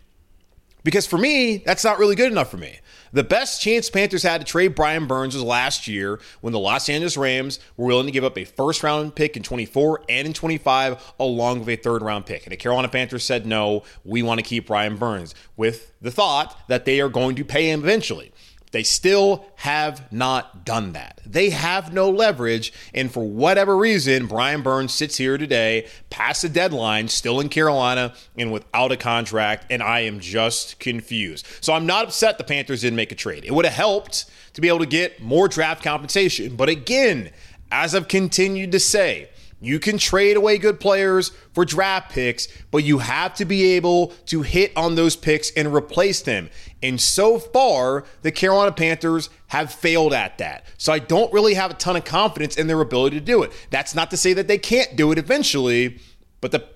Because 0.85 1.07
for 1.07 1.19
me, 1.19 1.57
that's 1.57 1.83
not 1.83 1.99
really 1.99 2.15
good 2.15 2.31
enough 2.31 2.51
for 2.51 2.59
me. 2.59 2.79
The 3.13 3.25
best 3.25 3.61
chance 3.61 3.91
Panthers 3.91 4.23
had 4.23 4.41
to 4.41 4.47
trade 4.47 4.75
Brian 4.75 5.07
Burns 5.07 5.35
was 5.35 5.43
last 5.43 5.89
year 5.89 6.21
when 6.43 6.53
the 6.53 6.59
Los 6.59 6.89
Angeles 6.89 7.17
Rams 7.17 7.59
were 7.77 7.87
willing 7.87 8.07
to 8.07 8.13
give 8.13 8.25
up 8.25 8.39
a 8.39 8.45
first 8.45 8.83
round 8.83 9.15
pick 9.15 9.37
in 9.37 9.43
24 9.43 10.03
and 10.09 10.29
in 10.29 10.33
25 10.33 11.15
along 11.19 11.61
with 11.61 11.69
a 11.69 11.77
third 11.77 12.03
round 12.03 12.27
pick. 12.27 12.45
And 12.45 12.53
the 12.53 12.57
Carolina 12.57 12.89
Panthers 12.89 13.25
said, 13.25 13.47
no, 13.47 13.83
we 14.05 14.23
want 14.23 14.39
to 14.39 14.45
keep 14.45 14.67
Brian 14.67 14.97
Burns 14.97 15.35
with 15.57 15.93
the 16.01 16.11
thought 16.11 16.57
that 16.69 16.85
they 16.85 17.01
are 17.01 17.09
going 17.09 17.35
to 17.37 17.45
pay 17.45 17.71
him 17.71 17.81
eventually. 17.81 18.33
They 18.77 18.83
still 18.83 19.47
have 19.55 20.13
not 20.13 20.67
done 20.67 20.93
that. 20.93 21.23
They 21.25 21.49
have 21.49 21.95
no 21.95 22.11
leverage. 22.11 22.75
And 22.93 23.11
for 23.11 23.27
whatever 23.27 23.75
reason, 23.75 24.27
Brian 24.27 24.61
Burns 24.61 24.93
sits 24.93 25.17
here 25.17 25.39
today, 25.39 25.89
past 26.11 26.43
the 26.43 26.51
deadline, 26.51 27.09
still 27.09 27.41
in 27.41 27.49
Carolina 27.49 28.13
and 28.37 28.53
without 28.53 28.93
a 28.93 28.99
contract. 28.99 29.65
And 29.71 29.83
I 29.83 30.01
am 30.01 30.21
just 30.21 30.79
confused. 30.79 31.47
So 31.63 31.73
I'm 31.73 31.87
not 31.87 32.05
upset 32.05 32.37
the 32.37 32.45
Panthers 32.45 32.83
didn't 32.83 32.97
make 32.97 33.13
a 33.13 33.15
trade. 33.15 33.47
It 33.47 33.53
would 33.53 33.65
have 33.65 33.73
helped 33.73 34.27
to 34.53 34.61
be 34.61 34.69
able 34.69 34.81
to 34.81 34.87
get 34.87 35.23
more 35.23 35.49
draft 35.49 35.83
compensation. 35.83 36.55
But 36.55 36.69
again, 36.69 37.31
as 37.73 37.95
I've 37.95 38.09
continued 38.09 38.73
to 38.73 38.79
say, 38.79 39.31
you 39.61 39.81
can 39.81 39.97
trade 39.97 40.37
away 40.37 40.59
good 40.59 40.79
players 40.79 41.31
for 41.55 41.65
draft 41.65 42.13
picks, 42.13 42.47
but 42.71 42.85
you 42.85 42.99
have 42.99 43.35
to 43.35 43.45
be 43.45 43.65
able 43.73 44.09
to 44.27 44.43
hit 44.43 44.73
on 44.77 44.95
those 44.95 45.17
picks 45.17 45.51
and 45.53 45.75
replace 45.75 46.21
them. 46.21 46.51
And 46.83 47.01
so 47.01 47.39
far, 47.39 48.05
the 48.23 48.31
Carolina 48.31 48.73
Panthers 48.73 49.31
have 49.49 49.73
failed 49.73 50.13
at 50.13 50.39
that. 50.39 50.67
So 50.77 50.93
I 50.93 50.99
don't 50.99 51.33
really 51.33 51.55
have 51.55 51.71
a 51.71 51.75
ton 51.75 51.97
of 51.97 52.05
confidence 52.05 52.57
in 52.57 52.67
their 52.67 52.81
ability 52.81 53.19
to 53.19 53.25
do 53.25 53.43
it. 53.43 53.53
That's 53.71 53.95
not 53.95 54.11
to 54.11 54.17
say 54.17 54.35
that 54.35 54.47
they 54.47 54.59
can't 54.59 54.95
do 54.95 55.11
it 55.11 55.19
eventually, 55.19 56.01
but 56.41 56.53
the 56.53 56.69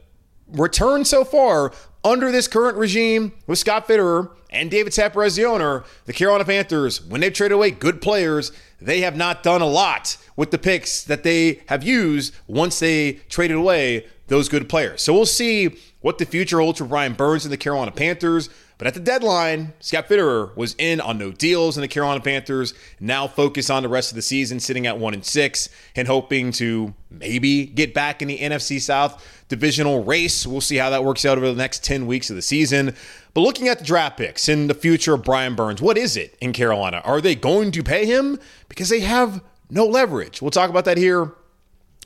return 0.52 1.04
so 1.04 1.24
far 1.24 1.72
under 2.04 2.32
this 2.32 2.48
current 2.48 2.76
regime 2.76 3.32
with 3.46 3.58
Scott 3.58 3.86
Fitterer 3.86 4.30
and 4.50 4.70
David 4.70 4.92
Tepper 4.92 5.24
as 5.24 5.36
the 5.36 5.44
owner, 5.44 5.84
the 6.06 6.12
Carolina 6.12 6.44
Panthers, 6.44 7.02
when 7.04 7.20
they've 7.20 7.32
traded 7.32 7.54
away 7.54 7.70
good 7.70 8.00
players, 8.00 8.52
they 8.80 9.00
have 9.00 9.16
not 9.16 9.42
done 9.42 9.60
a 9.60 9.66
lot 9.66 10.16
with 10.36 10.50
the 10.50 10.58
picks 10.58 11.04
that 11.04 11.22
they 11.22 11.60
have 11.66 11.82
used 11.82 12.34
once 12.46 12.78
they 12.78 13.14
traded 13.28 13.56
away 13.56 14.06
those 14.28 14.48
good 14.48 14.68
players. 14.68 15.02
So 15.02 15.12
we'll 15.12 15.26
see 15.26 15.76
what 16.00 16.18
the 16.18 16.24
future 16.24 16.60
holds 16.60 16.78
for 16.78 16.86
Brian 16.86 17.12
Burns 17.14 17.44
and 17.44 17.52
the 17.52 17.58
Carolina 17.58 17.90
Panthers. 17.90 18.48
But 18.80 18.86
at 18.86 18.94
the 18.94 19.00
deadline, 19.00 19.74
Scott 19.80 20.08
Fitterer 20.08 20.56
was 20.56 20.74
in 20.78 21.02
on 21.02 21.18
no 21.18 21.32
deals, 21.32 21.76
and 21.76 21.84
the 21.84 21.88
Carolina 21.88 22.22
Panthers 22.22 22.72
now 22.98 23.28
focus 23.28 23.68
on 23.68 23.82
the 23.82 23.90
rest 23.90 24.10
of 24.10 24.16
the 24.16 24.22
season, 24.22 24.58
sitting 24.58 24.86
at 24.86 24.98
one 24.98 25.12
and 25.12 25.22
six, 25.22 25.68
and 25.94 26.08
hoping 26.08 26.50
to 26.52 26.94
maybe 27.10 27.66
get 27.66 27.92
back 27.92 28.22
in 28.22 28.28
the 28.28 28.38
NFC 28.38 28.80
South 28.80 29.44
divisional 29.48 30.02
race. 30.02 30.46
We'll 30.46 30.62
see 30.62 30.76
how 30.76 30.88
that 30.88 31.04
works 31.04 31.26
out 31.26 31.36
over 31.36 31.48
the 31.48 31.58
next 31.58 31.84
10 31.84 32.06
weeks 32.06 32.30
of 32.30 32.36
the 32.36 32.42
season. 32.42 32.96
But 33.34 33.42
looking 33.42 33.68
at 33.68 33.80
the 33.80 33.84
draft 33.84 34.16
picks 34.16 34.48
and 34.48 34.70
the 34.70 34.74
future 34.74 35.12
of 35.12 35.24
Brian 35.24 35.54
Burns, 35.54 35.82
what 35.82 35.98
is 35.98 36.16
it 36.16 36.38
in 36.40 36.54
Carolina? 36.54 37.02
Are 37.04 37.20
they 37.20 37.34
going 37.34 37.72
to 37.72 37.82
pay 37.82 38.06
him? 38.06 38.38
Because 38.70 38.88
they 38.88 39.00
have 39.00 39.42
no 39.68 39.84
leverage. 39.84 40.40
We'll 40.40 40.50
talk 40.50 40.70
about 40.70 40.86
that 40.86 40.96
here 40.96 41.34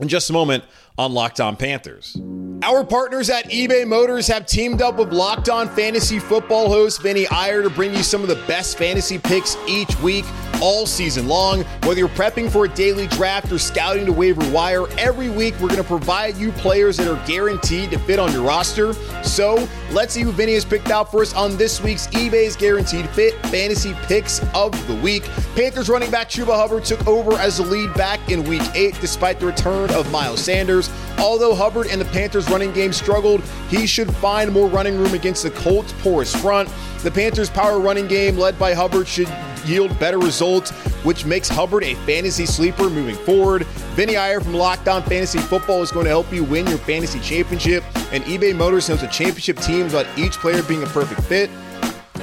in 0.01 0.09
just 0.09 0.29
a 0.29 0.33
moment 0.33 0.65
on 0.97 1.13
Locked 1.13 1.41
On 1.41 1.57
Panthers. 1.57 2.17
Our 2.63 2.85
partners 2.85 3.29
at 3.29 3.51
eBay 3.51 3.87
Motors 3.87 4.27
have 4.29 4.47
teamed 4.47 4.81
up 4.81 4.97
with 4.97 5.13
Locked 5.13 5.49
On 5.49 5.69
Fantasy 5.69 6.19
Football 6.19 6.69
host 6.69 7.03
Vinny 7.03 7.27
Iyer 7.27 7.63
to 7.63 7.69
bring 7.69 7.93
you 7.93 8.03
some 8.03 8.23
of 8.23 8.29
the 8.29 8.43
best 8.47 8.79
fantasy 8.79 9.19
picks 9.19 9.57
each 9.67 9.99
week, 10.01 10.25
all 10.63 10.87
season 10.87 11.27
long. 11.29 11.63
Whether 11.83 11.99
you're 11.99 12.09
prepping 12.11 12.51
for 12.51 12.65
a 12.65 12.69
daily 12.69 13.07
draft 13.09 13.51
or 13.51 13.59
scouting 13.59 14.07
to 14.07 14.13
waiver 14.13 14.49
wire, 14.51 14.89
every 14.99 15.29
week 15.29 15.55
we're 15.55 15.69
going 15.69 15.83
to 15.83 15.85
provide 15.85 16.37
you 16.37 16.53
players 16.53 16.97
that 16.99 17.09
are 17.09 17.27
guaranteed 17.27 17.91
to 17.91 17.99
fit 17.99 18.19
on 18.19 18.33
your 18.33 18.43
roster. 18.43 18.95
So 19.25 19.69
let's 19.91 20.15
see 20.15 20.23
who 20.23 20.31
Vinny 20.33 20.55
has 20.55 20.65
picked 20.65 20.91
out 20.91 21.11
for 21.11 21.23
us 21.23 21.35
on 21.35 21.57
this 21.57 21.83
week's 21.83 22.07
eBay's 22.09 22.57
Guaranteed 22.57 23.11
Fit 23.11 23.35
Fantasy 23.47 23.95
Picks 24.05 24.41
of 24.55 24.71
the 24.87 24.95
Week. 24.95 25.25
Panthers 25.55 25.91
running 25.91 26.11
back 26.11 26.31
Chuba 26.31 26.55
Hubbard 26.55 26.85
took 26.85 27.05
over 27.07 27.37
as 27.37 27.59
the 27.59 27.65
lead 27.65 27.93
back 27.95 28.31
in 28.31 28.45
Week 28.45 28.63
8 28.75 28.95
despite 29.01 29.41
the 29.41 29.47
return 29.47 29.91
of 29.91 30.11
Miles 30.11 30.41
Sanders. 30.41 30.84
Although 31.19 31.55
Hubbard 31.55 31.87
and 31.87 32.01
the 32.01 32.07
Panthers 32.07 32.49
running 32.51 32.73
game 32.73 32.93
struggled, 32.93 33.43
he 33.69 33.87
should 33.87 34.13
find 34.17 34.53
more 34.53 34.69
running 34.69 34.99
room 34.99 35.15
against 35.15 35.43
the 35.43 35.51
Colts' 35.51 35.93
porous 36.01 36.35
front. 36.35 36.69
The 37.03 37.11
Panthers' 37.11 37.51
power 37.51 37.79
running 37.79 38.07
game, 38.07 38.37
led 38.37 38.59
by 38.59 38.75
Hubbard, 38.75 39.07
should 39.07 39.29
yield 39.65 39.99
better 39.99 40.19
results, 40.19 40.71
which 41.05 41.25
makes 41.25 41.49
Hubbard 41.49 41.85
a 41.85 41.95
fantasy 42.07 42.47
sleeper 42.47 42.91
moving 42.91 43.15
forward. 43.15 43.67
Vinny 43.95 44.17
Iyer 44.17 44.41
from 44.41 44.55
Locked 44.55 44.89
On 44.89 45.03
Fantasy 45.03 45.39
Football 45.39 45.83
is 45.83 45.93
going 45.93 46.05
to 46.05 46.11
help 46.11 46.33
you 46.33 46.45
win 46.45 46.67
your 46.67 46.79
fantasy 46.79 47.21
championship, 47.21 47.85
and 48.13 48.25
eBay 48.25 48.55
Motors 48.55 48.89
knows 48.89 49.03
a 49.03 49.09
championship 49.09 49.59
team 49.59 49.87
about 49.87 50.07
each 50.19 50.33
player 50.35 50.63
being 50.63 50.83
a 50.83 50.87
perfect 50.87 51.21
fit. 51.23 51.51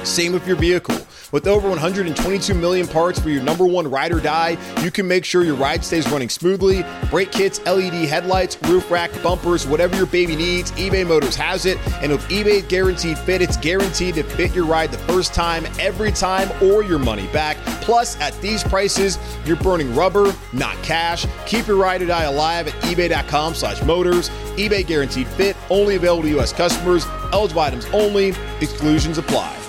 Same 0.04 0.32
with 0.32 0.46
your 0.46 0.56
vehicle. 0.56 0.96
With 1.32 1.46
over 1.46 1.66
122 1.70 2.52
million 2.52 2.86
parts 2.86 3.18
for 3.18 3.30
your 3.30 3.42
number 3.42 3.64
one 3.64 3.90
ride 3.90 4.12
or 4.12 4.20
die, 4.20 4.58
you 4.82 4.90
can 4.90 5.08
make 5.08 5.24
sure 5.24 5.44
your 5.44 5.54
ride 5.54 5.82
stays 5.82 6.06
running 6.10 6.28
smoothly. 6.28 6.84
Brake 7.08 7.32
kits, 7.32 7.58
LED 7.64 7.94
headlights, 8.06 8.58
roof 8.64 8.90
rack, 8.90 9.10
bumpers, 9.22 9.66
whatever 9.66 9.96
your 9.96 10.04
baby 10.04 10.36
needs, 10.36 10.72
eBay 10.72 11.06
Motors 11.06 11.34
has 11.36 11.64
it. 11.64 11.78
And 12.02 12.12
with 12.12 12.20
eBay 12.28 12.68
Guaranteed 12.68 13.18
Fit, 13.18 13.40
it's 13.40 13.56
guaranteed 13.56 14.16
to 14.16 14.24
fit 14.24 14.54
your 14.54 14.66
ride 14.66 14.90
the 14.90 14.98
first 14.98 15.32
time, 15.32 15.64
every 15.80 16.12
time, 16.12 16.50
or 16.62 16.82
your 16.82 16.98
money 16.98 17.26
back. 17.28 17.56
Plus, 17.80 18.20
at 18.20 18.38
these 18.42 18.62
prices, 18.62 19.18
you're 19.46 19.56
burning 19.56 19.94
rubber, 19.94 20.34
not 20.52 20.76
cash. 20.82 21.24
Keep 21.46 21.66
your 21.66 21.76
ride 21.76 22.02
or 22.02 22.06
die 22.06 22.24
alive 22.24 22.68
at 22.68 22.74
ebay.com 22.82 23.54
slash 23.54 23.82
motors. 23.84 24.28
eBay 24.56 24.86
Guaranteed 24.86 25.26
Fit, 25.28 25.56
only 25.70 25.96
available 25.96 26.24
to 26.24 26.28
U.S. 26.30 26.52
customers. 26.52 27.06
Eligible 27.32 27.62
items 27.62 27.86
only. 27.86 28.34
Exclusions 28.60 29.16
apply. 29.16 29.61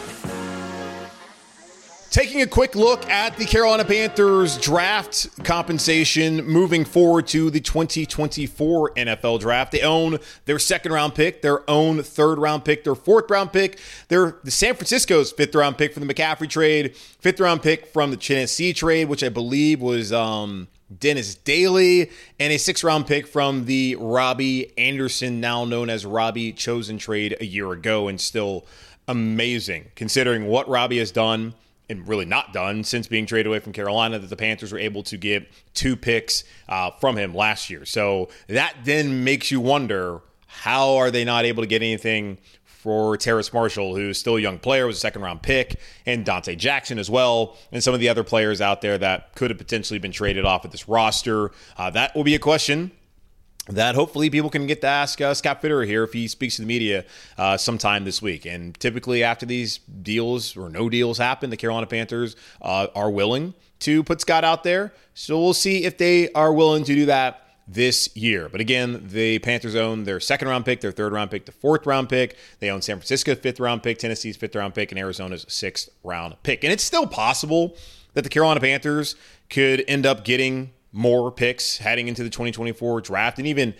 Taking 2.14 2.44
a 2.44 2.48
quick 2.48 2.76
look 2.76 3.10
at 3.10 3.38
the 3.38 3.46
Carolina 3.46 3.84
Panthers 3.84 4.60
draft 4.60 5.44
compensation 5.44 6.46
moving 6.46 6.86
forward 6.86 7.26
to 7.30 7.50
the 7.50 7.60
2024 7.60 8.92
NFL 8.92 9.40
draft. 9.40 9.72
They 9.72 9.82
own 9.82 10.20
their 10.46 10.60
second 10.60 10.92
round 10.92 11.16
pick, 11.16 11.42
their 11.42 11.68
own 11.68 12.04
third 12.04 12.38
round 12.38 12.66
pick, 12.66 12.84
their 12.84 12.94
fourth 12.94 13.32
round 13.32 13.52
pick, 13.52 13.80
their 14.10 14.38
the 14.44 14.52
San 14.52 14.76
Francisco's 14.76 15.32
fifth 15.32 15.56
round 15.56 15.80
pick 15.80 15.92
from 15.92 16.06
the 16.06 16.14
McCaffrey 16.14 16.48
trade, 16.48 16.96
fifth 16.96 17.40
round 17.40 17.64
pick 17.64 17.88
from 17.88 18.12
the 18.12 18.18
Tennessee 18.18 18.74
trade, 18.74 19.10
which 19.10 19.24
I 19.24 19.30
believe 19.30 19.82
was 19.82 20.14
um, 20.14 20.68
Dennis 20.96 21.34
Daley, 21.34 22.12
and 22.40 22.54
a 22.54 22.60
six 22.60 22.84
round 22.84 23.08
pick 23.08 23.26
from 23.26 23.66
the 23.66 23.96
Robbie 23.96 24.72
Anderson, 24.78 25.42
now 25.42 25.66
known 25.66 25.90
as 25.90 26.06
Robbie 26.06 26.52
Chosen 26.52 27.00
trade 27.00 27.36
a 27.42 27.46
year 27.46 27.72
ago, 27.72 28.08
and 28.08 28.22
still 28.22 28.68
amazing 29.08 29.86
considering 29.96 30.46
what 30.46 30.70
Robbie 30.70 31.00
has 31.00 31.10
done 31.12 31.56
and 31.98 32.08
really 32.08 32.26
not 32.26 32.54
done 32.54 32.84
since 32.84 33.08
being 33.08 33.26
traded 33.26 33.48
away 33.48 33.60
from 33.60 33.74
Carolina 33.74 34.20
that 34.20 34.28
the 34.28 34.36
Panthers 34.36 34.72
were 34.72 34.80
able 34.80 35.04
to 35.04 35.18
get 35.18 35.52
two 35.74 35.96
picks 35.96 36.44
uh, 36.70 36.92
from 36.92 37.18
him 37.18 37.34
last 37.34 37.70
year. 37.70 37.86
So 37.86 38.30
that 38.48 38.76
then 38.84 39.24
makes 39.24 39.52
you 39.52 39.60
wonder 39.60 40.22
how 40.48 40.98
are 40.98 41.12
they 41.12 41.26
not 41.26 41.46
able 41.46 41.64
to 41.64 41.68
get 41.68 41.82
anything 41.82 42.38
for 42.66 43.16
Terrace 43.16 43.54
Marshall, 43.54 43.96
who's 43.96 44.18
still 44.18 44.36
a 44.36 44.42
young 44.42 44.60
player, 44.60 44.86
was 44.86 44.98
a 44.98 45.00
second 45.00 45.22
round 45.22 45.42
pick, 45.42 45.80
and 46.06 46.26
Donte 46.26 46.58
Jackson 46.58 47.00
as 47.00 47.10
well, 47.10 47.56
and 47.72 47.82
some 47.82 47.94
of 47.94 48.02
the 48.02 48.10
other 48.10 48.26
players 48.26 48.60
out 48.60 48.82
there 48.82 48.98
that 48.98 49.34
could 49.36 49.50
have 49.50 49.58
potentially 49.58 50.00
been 50.00 50.12
traded 50.12 50.44
off 50.44 50.66
of 50.66 50.72
this 50.72 50.90
roster. 50.90 51.52
Uh, 51.78 51.90
that 51.92 52.14
will 52.14 52.26
be 52.26 52.36
a 52.36 52.40
question 52.40 52.92
that 53.70 53.96
hopefully 53.96 54.30
people 54.30 54.50
can 54.50 54.68
get 54.68 54.82
to 54.82 54.88
ask 54.88 55.22
uh, 55.22 55.34
Scott 55.34 55.62
Fitterer 55.62 55.86
here 55.86 56.04
if 56.04 56.12
he 56.12 56.28
speaks 56.28 56.58
to 56.58 56.62
the 56.62 56.68
media 56.68 57.06
uh, 57.38 57.56
sometime 57.56 58.04
this 58.04 58.22
week. 58.22 58.46
And 58.46 58.78
typically, 58.80 59.24
after 59.24 59.46
these 59.46 59.78
deals 59.78 60.58
or 60.58 60.70
no 60.70 60.90
deals 60.90 61.18
happen, 61.18 61.50
the 61.50 61.58
Carolina 61.58 61.88
Panthers 61.88 62.36
uh, 62.62 62.88
are 62.94 63.10
willing 63.10 63.54
to 63.80 64.04
put 64.04 64.20
Scott 64.20 64.44
out 64.44 64.64
there. 64.64 64.94
So 65.14 65.40
we'll 65.40 65.54
see 65.54 65.86
if 65.86 65.98
they 65.98 66.32
are 66.34 66.54
willing 66.54 66.84
to 66.84 66.94
do 66.94 67.06
that 67.06 67.40
this 67.66 68.14
year. 68.18 68.50
But 68.50 68.60
again, 68.60 69.08
the 69.08 69.40
Panthers 69.40 69.76
own 69.76 70.04
their 70.04 70.20
second 70.20 70.50
round 70.50 70.66
pick, 70.66 70.82
their 70.82 70.92
third 70.92 71.14
round 71.14 71.32
pick, 71.32 71.46
the 71.46 71.54
fourth 71.54 71.86
round 71.86 72.10
pick. 72.10 72.36
They 72.60 72.70
own 72.70 72.82
San 72.82 72.98
Francisco's 72.98 73.40
fifth 73.40 73.60
round 73.60 73.84
pick, 73.84 73.98
Tennessee's 73.98 74.36
fifth 74.36 74.56
round 74.56 74.76
pick, 74.76 74.92
and 74.92 75.00
Arizona's 75.00 75.46
sixth 75.48 75.90
round 76.04 76.36
pick. 76.44 76.66
And 76.66 76.74
it's 76.74 76.84
still 76.84 77.08
possible 77.08 77.78
that 78.14 78.24
the 78.24 78.30
Carolina 78.30 78.60
Panthers 78.60 79.16
could 79.50 79.84
end 79.88 80.06
up 80.06 80.26
getting 80.26 80.72
more 80.94 81.32
picks 81.32 81.80
heading 81.80 82.08
into 82.08 82.24
the 82.24 82.30
2024 82.30 83.02
draft. 83.02 83.40
And 83.40 83.48
even 83.48 83.74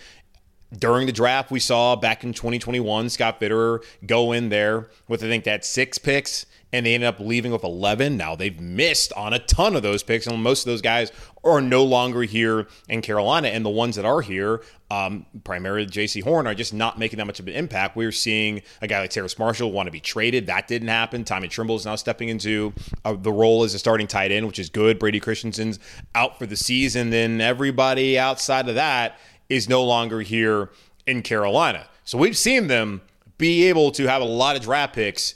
during 0.78 1.06
the 1.06 1.14
draft, 1.14 1.52
we 1.52 1.60
saw 1.60 1.96
back 1.96 2.24
in 2.24 2.34
2021, 2.34 3.10
Scott 3.10 3.40
Fitterer 3.40 3.84
go 4.06 4.32
in 4.32 4.50
there 4.50 4.90
with, 5.08 5.24
I 5.24 5.28
think, 5.28 5.44
that 5.46 5.64
six 5.64 5.98
picks, 5.98 6.46
and 6.74 6.86
they 6.86 6.96
ended 6.96 7.08
up 7.08 7.20
leaving 7.20 7.52
with 7.52 7.64
11. 7.64 8.18
Now 8.18 8.36
they've 8.36 8.60
missed 8.60 9.14
on 9.14 9.32
a 9.32 9.40
ton 9.40 9.76
of 9.76 9.84
those 9.84 10.02
picks, 10.02 10.26
and 10.26 10.42
most 10.42 10.62
of 10.62 10.66
those 10.66 10.82
guys 10.82 11.12
are 11.44 11.62
no 11.62 11.84
longer 11.84 12.24
here 12.24 12.68
in 12.90 13.04
Carolina. 13.04 13.50
And 13.50 13.64
the 13.64 13.70
ones 13.70 13.96
that 13.96 14.06
are 14.06 14.22
here, 14.22 14.64
um, 14.90 15.28
primarily 15.44 15.86
Jaycee 15.86 16.24
Horn, 16.24 16.48
are 16.48 16.56
just 16.56 16.74
not 16.74 16.98
making 16.98 17.18
that 17.18 17.26
much 17.26 17.40
of 17.40 17.48
an 17.48 17.54
impact. 17.54 17.96
We're 17.96 18.12
seeing 18.12 18.64
a 18.82 18.88
guy 18.88 19.02
like 19.02 19.12
Terrace 19.12 19.38
Marshall 19.38 19.72
want 19.72 19.86
to 19.86 19.92
be 19.92 20.00
traded. 20.00 20.48
That 20.48 20.68
didn't 20.68 20.88
happen. 20.88 21.24
Tommy 21.24 21.48
Tremble 21.48 21.76
is 21.76 21.86
now 21.86 21.96
stepping 21.96 22.30
into 22.30 22.74
uh, 23.06 23.14
the 23.14 23.32
role 23.32 23.64
as 23.64 23.76
a 23.76 23.80
starting 23.80 24.08
tight 24.08 24.32
end, 24.32 24.48
which 24.48 24.58
is 24.58 24.70
good. 24.70 24.98
Brady 24.98 25.20
Christensen's 25.20 25.78
out 26.16 26.40
for 26.40 26.48
the 26.48 26.58
season. 26.58 27.12
Then 27.12 27.40
everybody 27.40 28.18
outside 28.18 28.68
of 28.68 28.76
that 28.76 29.20
is 29.48 29.70
no 29.70 29.84
longer 29.84 30.22
here 30.22 30.72
in 31.06 31.22
Carolina. 31.22 31.86
So 32.04 32.18
we've 32.18 32.38
seen 32.38 32.68
them 32.68 33.02
be 33.38 33.66
able 33.68 33.92
to 33.92 34.08
have 34.08 34.22
a 34.22 34.26
lot 34.26 34.56
of 34.56 34.64
draft 34.64 34.96
picks 34.96 35.36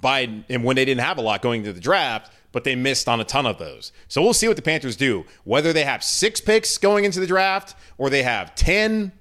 by 0.00 0.42
and 0.48 0.64
when 0.64 0.76
they 0.76 0.84
didn't 0.84 1.00
have 1.00 1.18
a 1.18 1.22
lot 1.22 1.42
going 1.42 1.62
to 1.64 1.72
the 1.72 1.80
draft, 1.80 2.32
but 2.52 2.64
they 2.64 2.74
missed 2.74 3.08
on 3.08 3.20
a 3.20 3.24
ton 3.24 3.46
of 3.46 3.58
those. 3.58 3.92
So 4.08 4.22
we'll 4.22 4.34
see 4.34 4.48
what 4.48 4.56
the 4.56 4.62
Panthers 4.62 4.96
do. 4.96 5.24
Whether 5.44 5.72
they 5.72 5.84
have 5.84 6.02
six 6.02 6.40
picks 6.40 6.78
going 6.78 7.04
into 7.04 7.20
the 7.20 7.26
draft 7.26 7.74
or 7.98 8.08
they 8.08 8.22
have 8.22 8.54
10, 8.54 9.12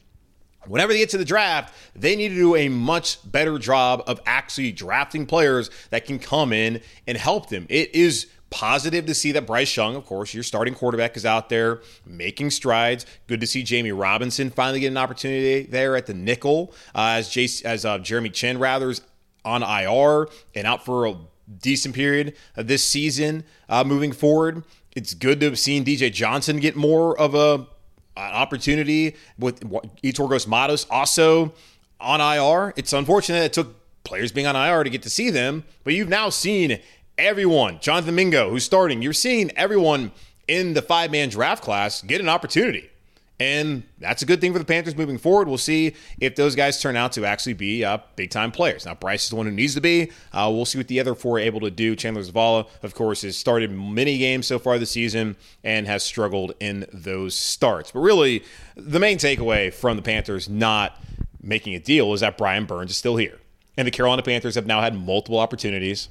whenever 0.68 0.94
they 0.94 1.00
get 1.00 1.10
to 1.10 1.18
the 1.18 1.26
draft, 1.26 1.74
they 1.96 2.16
need 2.16 2.30
to 2.30 2.36
do 2.36 2.56
a 2.56 2.70
much 2.70 3.20
better 3.30 3.60
job 3.60 4.04
of 4.08 4.22
actually 4.26 4.72
drafting 4.72 5.26
players 5.26 5.70
that 5.90 6.06
can 6.06 6.20
come 6.20 6.54
in 6.54 6.82
and 7.08 7.18
help 7.18 7.50
them. 7.50 7.66
It 7.70 7.94
is 7.94 8.28
positive 8.50 9.06
to 9.06 9.14
see 9.14 9.34
that 9.34 9.46
Bryce 9.46 9.76
Young, 9.76 9.96
of 9.96 10.06
course, 10.06 10.34
your 10.34 10.44
starting 10.44 10.74
quarterback, 10.74 11.18
is 11.18 11.26
out 11.26 11.50
there 11.50 11.82
making 12.06 12.52
strides. 12.52 13.06
Good 13.28 13.42
to 13.42 13.48
see 13.48 13.64
Jammie 13.64 13.92
Robinson 13.92 14.50
finally 14.50 14.80
get 14.80 14.88
an 14.88 14.98
opportunity 14.98 15.64
there 15.64 15.98
at 15.98 16.06
the 16.06 16.14
nickel, 16.14 16.74
uh, 16.94 17.20
as 17.20 17.62
as 17.66 17.84
uh, 17.84 17.98
Jeremy 17.98 18.30
Chinn 18.30 18.58
rather 18.58 18.90
is 18.90 19.02
on 19.46 19.64
IR 19.64 20.28
and 20.54 20.68
out 20.68 20.84
for 20.84 21.06
a 21.06 21.16
decent 21.62 21.96
period 21.96 22.36
of 22.56 22.68
this 22.68 22.84
season. 22.84 23.44
Uh, 23.70 23.84
moving 23.84 24.12
forward, 24.12 24.64
it's 24.96 25.14
good 25.14 25.40
to 25.40 25.46
have 25.46 25.60
seen 25.60 25.86
DJ 25.86 26.12
Johnson 26.12 26.60
get 26.60 26.76
more 26.76 27.18
of 27.18 27.36
a 27.36 27.68
an 28.18 28.32
opportunity 28.32 29.14
with 29.38 29.60
Yetur 30.02 30.28
Gross-Matos 30.30 30.88
also 30.90 31.54
on 32.00 32.22
IR. 32.22 32.74
It's 32.78 32.94
unfortunate 32.94 33.44
it 33.44 33.52
took 33.52 33.76
players 34.06 34.32
being 34.32 34.48
on 34.48 34.56
IR 34.56 34.86
to 34.86 34.90
get 34.90 35.04
to 35.04 35.10
see 35.10 35.30
them, 35.30 35.66
but 35.84 35.94
you've 35.94 36.08
now 36.08 36.30
seen 36.30 36.80
everyone, 37.18 37.80
Jonathan 37.82 38.16
Mingo, 38.16 38.50
who's 38.50 38.64
starting, 38.64 39.02
you're 39.02 39.12
seeing 39.12 39.52
everyone 39.58 40.14
in 40.48 40.74
the 40.74 40.82
five 40.82 41.12
man 41.12 41.30
draft 41.30 41.64
class 41.64 42.02
get 42.02 42.22
an 42.22 42.30
opportunity. 42.30 42.90
And 43.38 43.84
that's 44.00 44.22
a 44.22 44.26
good 44.26 44.40
thing 44.40 44.54
for 44.54 44.60
the 44.60 44.66
Panthers 44.66 44.96
moving 44.96 45.18
forward. 45.18 45.50
We'll 45.50 45.58
see 45.58 45.94
if 46.20 46.36
those 46.36 46.56
guys 46.56 46.82
turn 46.82 46.96
out 46.96 47.12
to 47.14 47.26
actually 47.26 47.54
be 47.54 47.84
uh, 47.84 47.98
big 48.16 48.30
time 48.30 48.50
players. 48.50 48.86
Now, 48.86 48.96
Bryce 48.96 49.26
is 49.26 49.30
the 49.30 49.36
one 49.36 49.46
who 49.46 49.52
needs 49.52 49.76
to 49.76 49.82
be. 49.82 50.12
Uh, 50.32 50.50
we'll 50.54 50.66
see 50.66 50.78
what 50.78 50.88
the 50.88 51.02
other 51.02 51.16
four 51.16 51.36
are 51.36 51.42
able 51.42 51.60
to 51.62 51.72
do. 51.72 51.98
Chandler 51.98 52.22
Zavala, 52.22 52.68
of 52.82 52.96
course, 52.96 53.24
has 53.24 53.36
started 53.36 53.72
many 53.72 54.18
games 54.18 54.48
so 54.48 54.58
far 54.58 54.80
this 54.80 54.92
season 54.92 55.36
and 55.66 55.86
has 55.86 56.02
struggled 56.02 56.54
in 56.62 56.86
those 56.94 57.36
starts. 57.36 57.92
But 57.92 58.00
really, 58.00 58.44
the 58.76 59.00
main 59.00 59.18
takeaway 59.18 59.74
from 59.74 59.98
the 59.98 60.04
Panthers 60.04 60.48
not 60.48 60.98
making 61.42 61.76
a 61.76 61.80
deal 61.80 62.14
is 62.14 62.22
that 62.22 62.38
Brian 62.38 62.66
Burns 62.66 62.92
is 62.92 62.98
still 62.98 63.18
here. 63.18 63.38
And 63.76 63.86
the 63.86 63.92
Carolina 63.92 64.24
Panthers 64.24 64.56
have 64.56 64.66
now 64.66 64.80
had 64.80 64.96
multiple 64.96 65.40
opportunities 65.40 66.08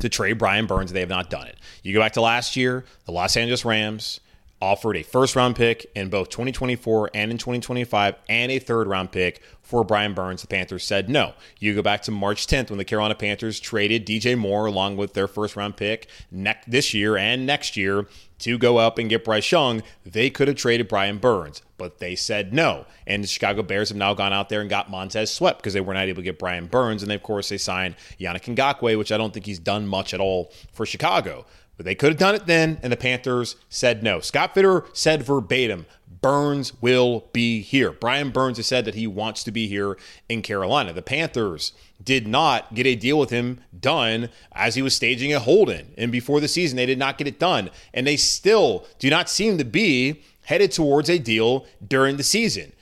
to 0.00 0.08
trade 0.08 0.38
Brian 0.38 0.66
Burns. 0.66 0.92
They 0.92 1.00
have 1.00 1.08
not 1.08 1.30
done 1.30 1.46
it. 1.46 1.56
You 1.84 1.94
go 1.94 2.00
back 2.00 2.12
to 2.14 2.20
last 2.20 2.56
year, 2.56 2.84
the 3.04 3.12
Los 3.12 3.36
Angeles 3.36 3.64
Rams 3.64 4.18
offered 4.60 4.96
a 4.96 5.02
first 5.02 5.36
round 5.36 5.56
pick 5.56 5.90
in 5.94 6.08
both 6.08 6.28
2024 6.28 7.10
and 7.14 7.30
in 7.30 7.38
2025 7.38 8.14
and 8.28 8.52
a 8.52 8.58
third 8.58 8.86
round 8.86 9.10
pick 9.12 9.42
for 9.62 9.84
Brian 9.84 10.14
Burns. 10.14 10.42
The 10.42 10.48
Panthers 10.48 10.84
said 10.84 11.08
no. 11.08 11.34
You 11.58 11.74
go 11.74 11.82
back 11.82 12.02
to 12.02 12.10
March 12.10 12.46
10th 12.46 12.70
when 12.70 12.78
the 12.78 12.84
Carolina 12.84 13.14
Panthers 13.14 13.60
traded 13.60 14.06
DJ 14.06 14.36
Moore 14.36 14.66
along 14.66 14.96
with 14.96 15.14
their 15.14 15.28
first 15.28 15.56
round 15.56 15.76
pick 15.76 16.08
next 16.30 16.70
this 16.70 16.92
year 16.92 17.16
and 17.16 17.46
next 17.46 17.76
year 17.76 18.06
to 18.40 18.58
go 18.58 18.78
up 18.78 18.98
and 18.98 19.08
get 19.08 19.24
Bryce 19.24 19.50
Young. 19.52 19.82
They 20.04 20.30
could 20.30 20.48
have 20.48 20.56
traded 20.56 20.88
Brian 20.88 21.18
Burns, 21.18 21.62
but 21.78 21.98
they 21.98 22.14
said 22.14 22.52
no. 22.52 22.86
And 23.06 23.22
the 23.22 23.28
Chicago 23.28 23.62
Bears 23.62 23.90
have 23.90 23.98
now 23.98 24.14
gone 24.14 24.32
out 24.32 24.48
there 24.48 24.60
and 24.60 24.68
got 24.68 24.90
Montez 24.90 25.30
Sweat 25.30 25.58
because 25.58 25.74
they 25.74 25.80
were 25.80 25.94
not 25.94 26.08
able 26.08 26.22
to 26.22 26.24
get 26.24 26.38
Brian 26.38 26.66
Burns. 26.66 27.02
And 27.02 27.10
they, 27.10 27.14
of 27.14 27.22
course, 27.22 27.48
they 27.48 27.58
signed 27.58 27.96
Yannick 28.18 28.54
Ngakoue, 28.54 28.98
which 28.98 29.12
I 29.12 29.18
don't 29.18 29.32
think 29.32 29.46
he's 29.46 29.58
done 29.58 29.86
much 29.86 30.12
at 30.14 30.20
all 30.20 30.52
for 30.72 30.84
Chicago. 30.86 31.46
But 31.80 31.86
they 31.86 31.94
could 31.94 32.10
have 32.10 32.18
done 32.18 32.34
it 32.34 32.44
then, 32.44 32.78
and 32.82 32.92
the 32.92 32.96
Panthers 32.98 33.56
said 33.70 34.02
no. 34.02 34.20
Scott 34.20 34.54
Fitterer 34.54 34.84
said 34.94 35.22
verbatim, 35.22 35.86
Burns 36.20 36.74
will 36.82 37.24
be 37.32 37.62
here. 37.62 37.90
Brian 37.90 38.28
Burns 38.28 38.58
has 38.58 38.66
said 38.66 38.84
that 38.84 38.96
he 38.96 39.06
wants 39.06 39.42
to 39.44 39.50
be 39.50 39.66
here 39.66 39.96
in 40.28 40.42
Carolina. 40.42 40.92
The 40.92 41.00
Panthers 41.00 41.72
did 42.04 42.28
not 42.28 42.74
get 42.74 42.86
a 42.86 42.96
deal 42.96 43.18
with 43.18 43.30
him 43.30 43.60
done 43.80 44.28
as 44.52 44.74
he 44.74 44.82
was 44.82 44.94
staging 44.94 45.32
a 45.32 45.38
hold 45.38 45.70
in. 45.70 45.94
And 45.96 46.12
before 46.12 46.38
the 46.38 46.48
season, 46.48 46.76
they 46.76 46.84
did 46.84 46.98
not 46.98 47.16
get 47.16 47.26
it 47.26 47.38
done. 47.38 47.70
And 47.94 48.06
they 48.06 48.18
still 48.18 48.84
do 48.98 49.08
not 49.08 49.30
seem 49.30 49.56
to 49.56 49.64
be 49.64 50.20
headed 50.42 50.72
towards 50.72 51.08
a 51.08 51.18
deal 51.18 51.64
during 51.88 52.18
the 52.18 52.22
season. 52.22 52.74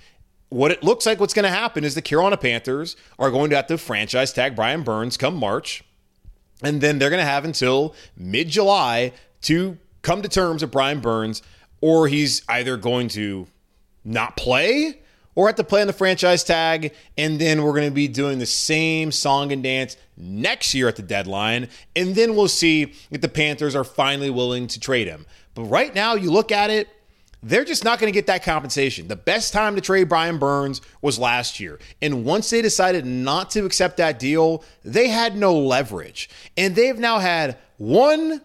What 0.48 0.72
it 0.72 0.82
looks 0.82 1.06
like 1.06 1.20
what's 1.20 1.34
going 1.34 1.44
to 1.44 1.50
happen 1.50 1.84
is 1.84 1.94
the 1.94 2.02
Carolina 2.02 2.36
Panthers 2.36 2.96
are 3.16 3.30
going 3.30 3.50
to 3.50 3.56
have 3.56 3.68
to 3.68 3.78
franchise 3.78 4.32
tag 4.32 4.56
Brian 4.56 4.82
Burns 4.82 5.16
come 5.16 5.36
March. 5.36 5.84
And 6.62 6.80
then 6.80 6.98
they're 6.98 7.10
going 7.10 7.20
to 7.20 7.30
have 7.30 7.44
until 7.44 7.94
mid 8.16 8.48
July 8.48 9.12
to 9.42 9.78
come 10.02 10.22
to 10.22 10.28
terms 10.28 10.62
with 10.62 10.70
Brian 10.70 11.00
Burns, 11.00 11.42
or 11.80 12.08
he's 12.08 12.42
either 12.48 12.76
going 12.76 13.08
to 13.08 13.46
not 14.04 14.36
play 14.36 15.00
or 15.34 15.46
have 15.46 15.54
to 15.54 15.62
play 15.62 15.80
on 15.80 15.86
the 15.86 15.92
franchise 15.92 16.42
tag. 16.42 16.92
And 17.16 17.40
then 17.40 17.62
we're 17.62 17.72
going 17.72 17.88
to 17.88 17.94
be 17.94 18.08
doing 18.08 18.40
the 18.40 18.46
same 18.46 19.12
song 19.12 19.52
and 19.52 19.62
dance 19.62 19.96
next 20.16 20.74
year 20.74 20.88
at 20.88 20.96
the 20.96 21.02
deadline. 21.02 21.68
And 21.94 22.16
then 22.16 22.34
we'll 22.34 22.48
see 22.48 22.94
if 23.10 23.20
the 23.20 23.28
Panthers 23.28 23.76
are 23.76 23.84
finally 23.84 24.30
willing 24.30 24.66
to 24.66 24.80
trade 24.80 25.06
him. 25.06 25.26
But 25.54 25.64
right 25.64 25.94
now, 25.94 26.14
you 26.14 26.32
look 26.32 26.50
at 26.50 26.70
it, 26.70 26.88
they're 27.42 27.64
just 27.64 27.84
not 27.84 27.98
going 27.98 28.12
to 28.12 28.16
get 28.16 28.26
that 28.26 28.42
compensation. 28.42 29.08
The 29.08 29.16
best 29.16 29.52
time 29.52 29.76
to 29.76 29.80
trade 29.80 30.08
Brian 30.08 30.38
Burns 30.38 30.80
was 31.00 31.18
last 31.18 31.60
year. 31.60 31.78
And 32.02 32.24
once 32.24 32.50
they 32.50 32.62
decided 32.62 33.06
not 33.06 33.50
to 33.50 33.64
accept 33.64 33.98
that 33.98 34.18
deal, 34.18 34.64
they 34.84 35.08
had 35.08 35.36
no 35.36 35.56
leverage. 35.56 36.28
And 36.56 36.74
they've 36.74 36.98
now 36.98 37.18
had 37.18 37.56
one, 37.76 38.40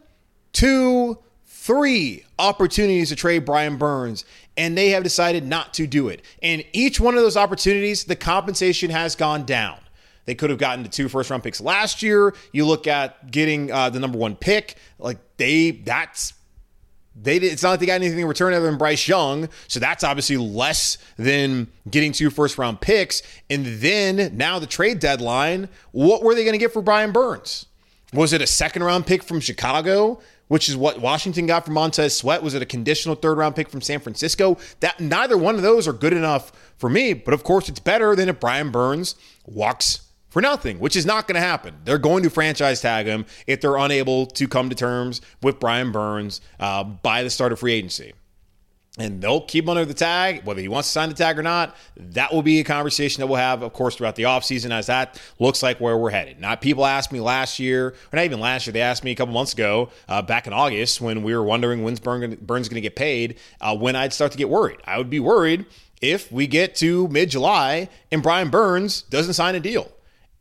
two, 0.51 1.17
three 1.45 2.23
opportunities 2.37 3.09
to 3.09 3.15
trade 3.15 3.45
Brian 3.45 3.77
Burns, 3.77 4.25
and 4.57 4.77
they 4.77 4.89
have 4.89 5.01
decided 5.01 5.47
not 5.47 5.73
to 5.75 5.87
do 5.87 6.09
it. 6.09 6.21
And 6.41 6.63
each 6.73 6.99
one 6.99 7.15
of 7.15 7.21
those 7.21 7.37
opportunities, 7.37 8.03
the 8.03 8.15
compensation 8.15 8.91
has 8.91 9.15
gone 9.15 9.45
down. 9.45 9.77
They 10.25 10.35
could 10.35 10.49
have 10.49 10.59
gotten 10.59 10.83
the 10.83 10.89
two 10.89 11.09
first 11.09 11.29
round 11.29 11.41
picks 11.41 11.59
last 11.59 12.03
year. 12.03 12.33
You 12.51 12.65
look 12.65 12.85
at 12.85 13.31
getting 13.31 13.71
uh, 13.71 13.89
the 13.89 13.99
number 13.99 14.17
one 14.17 14.35
pick, 14.35 14.75
like 14.99 15.17
they, 15.37 15.71
that's 15.71 16.33
they 17.15 17.39
did, 17.39 17.53
it's 17.53 17.63
not 17.63 17.71
like 17.71 17.79
they 17.79 17.85
got 17.85 17.93
anything 17.93 18.19
in 18.19 18.27
return 18.27 18.53
other 18.53 18.65
than 18.65 18.77
Bryce 18.77 19.07
Young, 19.07 19.49
so 19.67 19.79
that's 19.79 20.03
obviously 20.03 20.37
less 20.37 20.97
than 21.17 21.67
getting 21.89 22.11
two 22.11 22.29
first 22.29 22.57
round 22.57 22.81
picks. 22.81 23.21
And 23.49 23.65
then 23.65 24.35
now 24.35 24.59
the 24.59 24.67
trade 24.67 24.99
deadline, 24.99 25.69
what 25.91 26.23
were 26.23 26.33
they 26.33 26.43
going 26.43 26.53
to 26.53 26.59
get 26.59 26.73
for 26.73 26.81
Brian 26.81 27.11
Burns? 27.11 27.67
Was 28.13 28.33
it 28.33 28.41
a 28.41 28.47
second 28.47 28.83
round 28.83 29.05
pick 29.05 29.23
from 29.23 29.39
Chicago, 29.39 30.21
which 30.47 30.69
is 30.69 30.77
what 30.77 30.99
Washington 30.99 31.47
got 31.47 31.65
from 31.65 31.73
Montez 31.73 32.15
Sweat? 32.15 32.43
Was 32.43 32.53
it 32.53 32.61
a 32.61 32.65
conditional 32.65 33.15
third 33.15 33.37
round 33.37 33.55
pick 33.55 33.69
from 33.69 33.81
San 33.81 33.99
Francisco? 33.99 34.57
That 34.81 34.99
neither 34.99 35.37
one 35.37 35.55
of 35.55 35.61
those 35.61 35.87
are 35.87 35.93
good 35.93 36.13
enough 36.13 36.51
for 36.77 36.89
me. 36.89 37.13
But 37.13 37.33
of 37.33 37.43
course, 37.43 37.69
it's 37.69 37.79
better 37.79 38.15
than 38.15 38.29
if 38.29 38.39
Brian 38.39 38.71
Burns 38.71 39.15
walks 39.45 40.02
for 40.33 40.41
nothing, 40.41 40.79
which 40.79 40.95
is 40.95 41.05
not 41.05 41.27
going 41.27 41.35
to 41.35 41.47
happen. 41.47 41.75
They're 41.85 41.99
going 41.99 42.23
to 42.23 42.29
franchise 42.31 42.81
tag 42.81 43.05
him 43.05 43.27
if 43.45 43.61
they're 43.61 43.77
unable 43.77 44.25
to 44.25 44.47
come 44.47 44.67
to 44.69 44.75
terms 44.75 45.21
with 45.43 45.59
Brian 45.59 45.91
Burns 45.91 46.41
uh, 46.59 46.83
by 46.83 47.21
the 47.21 47.29
start 47.29 47.51
of 47.51 47.59
free 47.59 47.73
agency. 47.73 48.13
And 48.97 49.21
they'll 49.21 49.41
keep 49.41 49.65
him 49.65 49.69
under 49.69 49.85
the 49.85 49.93
tag, 49.93 50.43
whether 50.43 50.59
he 50.59 50.67
wants 50.67 50.87
to 50.87 50.91
sign 50.91 51.09
the 51.09 51.15
tag 51.15 51.37
or 51.37 51.43
not. 51.43 51.75
That 51.97 52.33
will 52.33 52.41
be 52.41 52.59
a 52.59 52.63
conversation 52.63 53.21
that 53.21 53.27
we'll 53.27 53.37
have, 53.37 53.61
of 53.61 53.73
course, 53.73 53.95
throughout 53.95 54.15
the 54.15 54.23
offseason 54.23 54.71
as 54.71 54.87
that 54.87 55.21
looks 55.37 55.61
like 55.61 55.79
where 55.79 55.99
we're 55.99 56.09
headed. 56.09 56.39
Not 56.39 56.61
people 56.61 56.83
asked 56.83 57.11
me 57.11 57.19
last 57.19 57.59
year, 57.59 57.89
or 57.89 58.15
not 58.15 58.25
even 58.25 58.39
last 58.39 58.65
year, 58.65 58.73
they 58.73 58.81
asked 58.81 59.03
me 59.03 59.11
a 59.11 59.15
couple 59.15 59.35
months 59.35 59.53
ago, 59.53 59.89
uh, 60.09 60.23
back 60.23 60.47
in 60.47 60.53
August, 60.53 60.99
when 60.99 61.21
we 61.21 61.35
were 61.35 61.43
wondering 61.43 61.83
when's 61.83 61.99
Burns 61.99 62.39
going 62.47 62.69
to 62.75 62.81
get 62.81 62.95
paid, 62.95 63.37
uh, 63.61 63.77
when 63.77 63.95
I'd 63.95 64.13
start 64.13 64.31
to 64.31 64.37
get 64.39 64.49
worried. 64.49 64.79
I 64.85 64.97
would 64.97 65.11
be 65.11 65.19
worried 65.19 65.67
if 66.01 66.31
we 66.31 66.47
get 66.47 66.75
to 66.77 67.07
mid 67.09 67.29
July 67.29 67.87
and 68.11 68.23
Brian 68.23 68.49
Burns 68.49 69.03
doesn't 69.03 69.33
sign 69.33 69.53
a 69.53 69.59
deal 69.59 69.91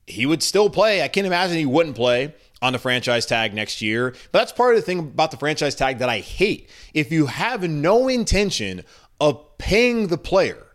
he 0.06 0.26
would 0.26 0.42
still 0.42 0.70
play. 0.70 1.02
I 1.02 1.08
can't 1.08 1.26
imagine 1.26 1.56
he 1.56 1.66
wouldn't 1.66 1.96
play 1.96 2.34
on 2.60 2.72
the 2.72 2.78
franchise 2.78 3.26
tag 3.26 3.54
next 3.54 3.82
year. 3.82 4.10
But 4.30 4.40
that's 4.40 4.52
part 4.52 4.74
of 4.74 4.80
the 4.80 4.86
thing 4.86 4.98
about 5.00 5.30
the 5.30 5.36
franchise 5.36 5.74
tag 5.74 5.98
that 5.98 6.08
I 6.08 6.18
hate. 6.18 6.70
If 6.94 7.10
you 7.10 7.26
have 7.26 7.68
no 7.68 8.08
intention 8.08 8.84
of 9.20 9.58
paying 9.58 10.08
the 10.08 10.18
player 10.18 10.66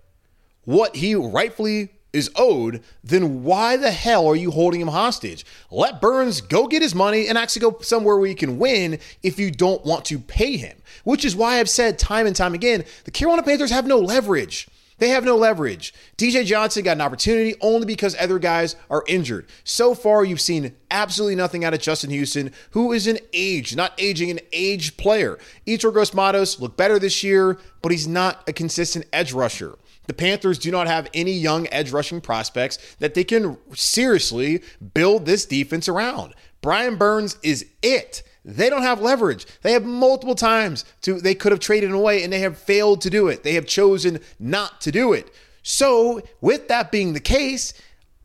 what 0.64 0.98
he 0.98 1.16
rightfully 1.16 1.90
is 2.12 2.30
owed, 2.36 2.84
then 3.04 3.44
why 3.44 3.78
the 3.78 3.92
hell 3.92 4.28
are 4.28 4.36
you 4.36 4.52
holding 4.52 4.82
him 4.82 4.88
hostage? 4.90 5.46
Let 5.72 6.02
Burns 6.02 6.42
go 6.42 6.68
get 6.68 6.82
his 6.82 6.96
money 6.96 7.28
and 7.28 7.38
actually 7.38 7.62
go 7.62 7.78
somewhere 7.82 8.18
where 8.18 8.28
he 8.28 8.36
can 8.36 8.58
win 8.58 9.00
if 9.24 9.40
you 9.40 9.52
don't 9.52 9.86
want 9.86 10.04
to 10.06 10.20
pay 10.20 10.58
him. 10.58 10.78
Which 11.04 11.24
is 11.24 11.36
why 11.36 11.60
I've 11.60 11.70
said 11.70 12.00
time 12.00 12.28
and 12.28 12.36
time 12.36 12.54
again 12.54 12.84
the 13.06 13.12
Carolina 13.12 13.44
Panthers 13.44 13.72
have 13.72 13.88
no 13.88 14.00
leverage. 14.00 14.68
They 15.00 15.10
have 15.10 15.24
no 15.24 15.36
leverage. 15.36 15.94
DJ 16.18 16.46
Johnson 16.46 16.84
got 16.84 16.98
an 16.98 17.02
opportunity 17.02 17.56
only 17.62 17.86
because 17.86 18.16
other 18.20 18.40
guys 18.40 18.76
are 18.90 19.04
injured. 19.08 19.48
So 19.64 19.94
far, 19.94 20.26
you've 20.26 20.42
seen 20.42 20.76
absolutely 20.90 21.36
nothing 21.36 21.64
out 21.64 21.74
of 21.74 21.82
Justin 21.82 22.10
Houston, 22.10 22.52
who 22.72 22.92
is 22.92 23.06
an 23.06 23.20
age, 23.32 23.76
not 23.76 23.94
aging, 24.00 24.32
an 24.32 24.40
aged 24.52 24.98
player. 24.98 25.38
Yetur 25.68 25.94
Gross-Matos 25.94 26.60
looked 26.60 26.78
better 26.78 26.98
this 26.98 27.24
year, 27.24 27.60
but 27.82 27.92
he's 27.92 28.08
not 28.08 28.44
a 28.48 28.54
consistent 28.54 29.06
edge 29.14 29.34
rusher. 29.34 29.78
The 30.08 30.14
Panthers 30.14 30.58
do 30.58 30.72
not 30.72 30.88
have 30.88 31.10
any 31.14 31.34
young 31.34 31.68
edge 31.72 31.92
rushing 31.92 32.22
prospects 32.22 32.80
that 33.00 33.14
they 33.14 33.24
can 33.24 33.58
seriously 33.74 34.64
build 34.94 35.26
this 35.26 35.46
defense 35.46 35.88
around. 35.88 36.34
Brian 36.62 36.96
Burns 36.96 37.38
is 37.44 37.66
it. 37.84 38.24
They 38.48 38.70
don't 38.70 38.84
have 38.84 39.02
leverage. 39.02 39.46
They 39.62 39.74
have 39.74 39.84
multiple 39.84 40.34
times 40.34 40.86
to 41.02 41.20
they 41.20 41.36
could 41.36 41.52
have 41.52 41.60
traded 41.60 41.92
away 41.92 42.24
and 42.24 42.32
they 42.32 42.40
have 42.40 42.58
failed 42.58 43.02
to 43.02 43.10
do 43.10 43.28
it. 43.28 43.44
They 43.44 43.54
have 43.54 43.68
chosen 43.68 44.22
not 44.40 44.80
to 44.82 44.92
do 44.92 45.12
it. 45.12 45.30
So, 45.64 46.22
with 46.40 46.70
that 46.70 46.90
being 46.90 47.12
the 47.12 47.20
case, 47.20 47.74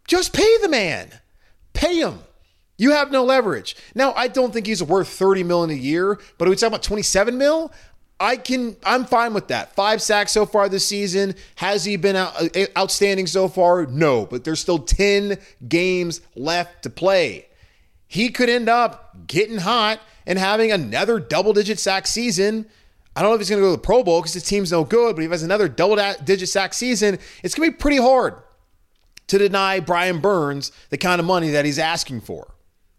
just 0.07 0.33
pay 0.33 0.59
the 0.59 0.69
man. 0.69 1.11
Pay 1.73 1.97
him. 1.97 2.21
You 2.79 2.93
have 2.93 3.11
no 3.11 3.25
leverage. 3.25 3.75
Now, 3.97 4.13
I 4.13 4.29
don't 4.29 4.53
think 4.53 4.67
he's 4.67 4.81
worth 4.81 5.09
30 5.09 5.43
million 5.43 5.71
a 5.71 5.81
year, 5.81 6.21
but 6.39 6.49
we 6.49 6.55
talking 6.55 6.69
about 6.69 6.85
27 6.85 7.37
mil? 7.37 7.73
I 8.21 8.37
can 8.37 8.77
I'm 8.85 9.05
fine 9.05 9.35
with 9.35 9.49
that. 9.49 9.75
5 9.75 10.01
sacks 10.01 10.31
so 10.31 10.47
far 10.47 10.69
this 10.69 10.87
season. 10.87 11.35
Has 11.57 11.85
he 11.85 11.97
been 11.97 12.15
out, 12.15 12.57
uh, 12.57 12.67
outstanding 12.79 13.27
so 13.27 13.49
far? 13.49 13.87
No, 13.87 14.27
but 14.27 14.45
there's 14.45 14.61
still 14.61 14.79
10 14.79 15.37
games 15.69 16.21
left 16.37 16.85
to 16.85 16.91
play. 16.91 17.49
He 18.07 18.29
could 18.29 18.49
end 18.49 18.69
up 18.69 19.27
getting 19.27 19.59
hot 19.59 19.99
and 20.27 20.39
having 20.39 20.73
another 20.73 21.19
double 21.19 21.53
digit 21.53 21.79
sack 21.79 22.07
season. 22.07 22.67
I 23.15 23.21
don't 23.21 23.31
know 23.31 23.35
if 23.35 23.41
he's 23.41 23.51
going 23.51 23.61
to 23.61 23.67
go 23.67 23.73
to 23.73 23.77
the 23.77 23.83
Pro 23.83 24.03
Bowl 24.03 24.21
because 24.21 24.35
his 24.35 24.45
team's 24.45 24.73
no 24.73 24.85
good, 24.85 25.17
but 25.17 25.23
if 25.23 25.29
he 25.29 25.31
has 25.33 25.43
another 25.43 25.69
double 25.69 25.97
digit 26.25 26.49
sack 26.49 26.73
season, 26.75 27.19
it's 27.43 27.55
going 27.55 27.69
to 27.69 27.73
be 27.73 27.79
pretty 27.79 27.99
hard 27.99 28.35
to 29.27 29.39
deny 29.39 29.81
Brian 29.81 30.21
Burns 30.21 30.73
the 30.91 30.99
kind 30.99 31.21
of 31.21 31.27
money 31.27 31.51
that 31.51 31.65
he's 31.65 31.79
asking 31.79 32.23
for. 32.23 32.55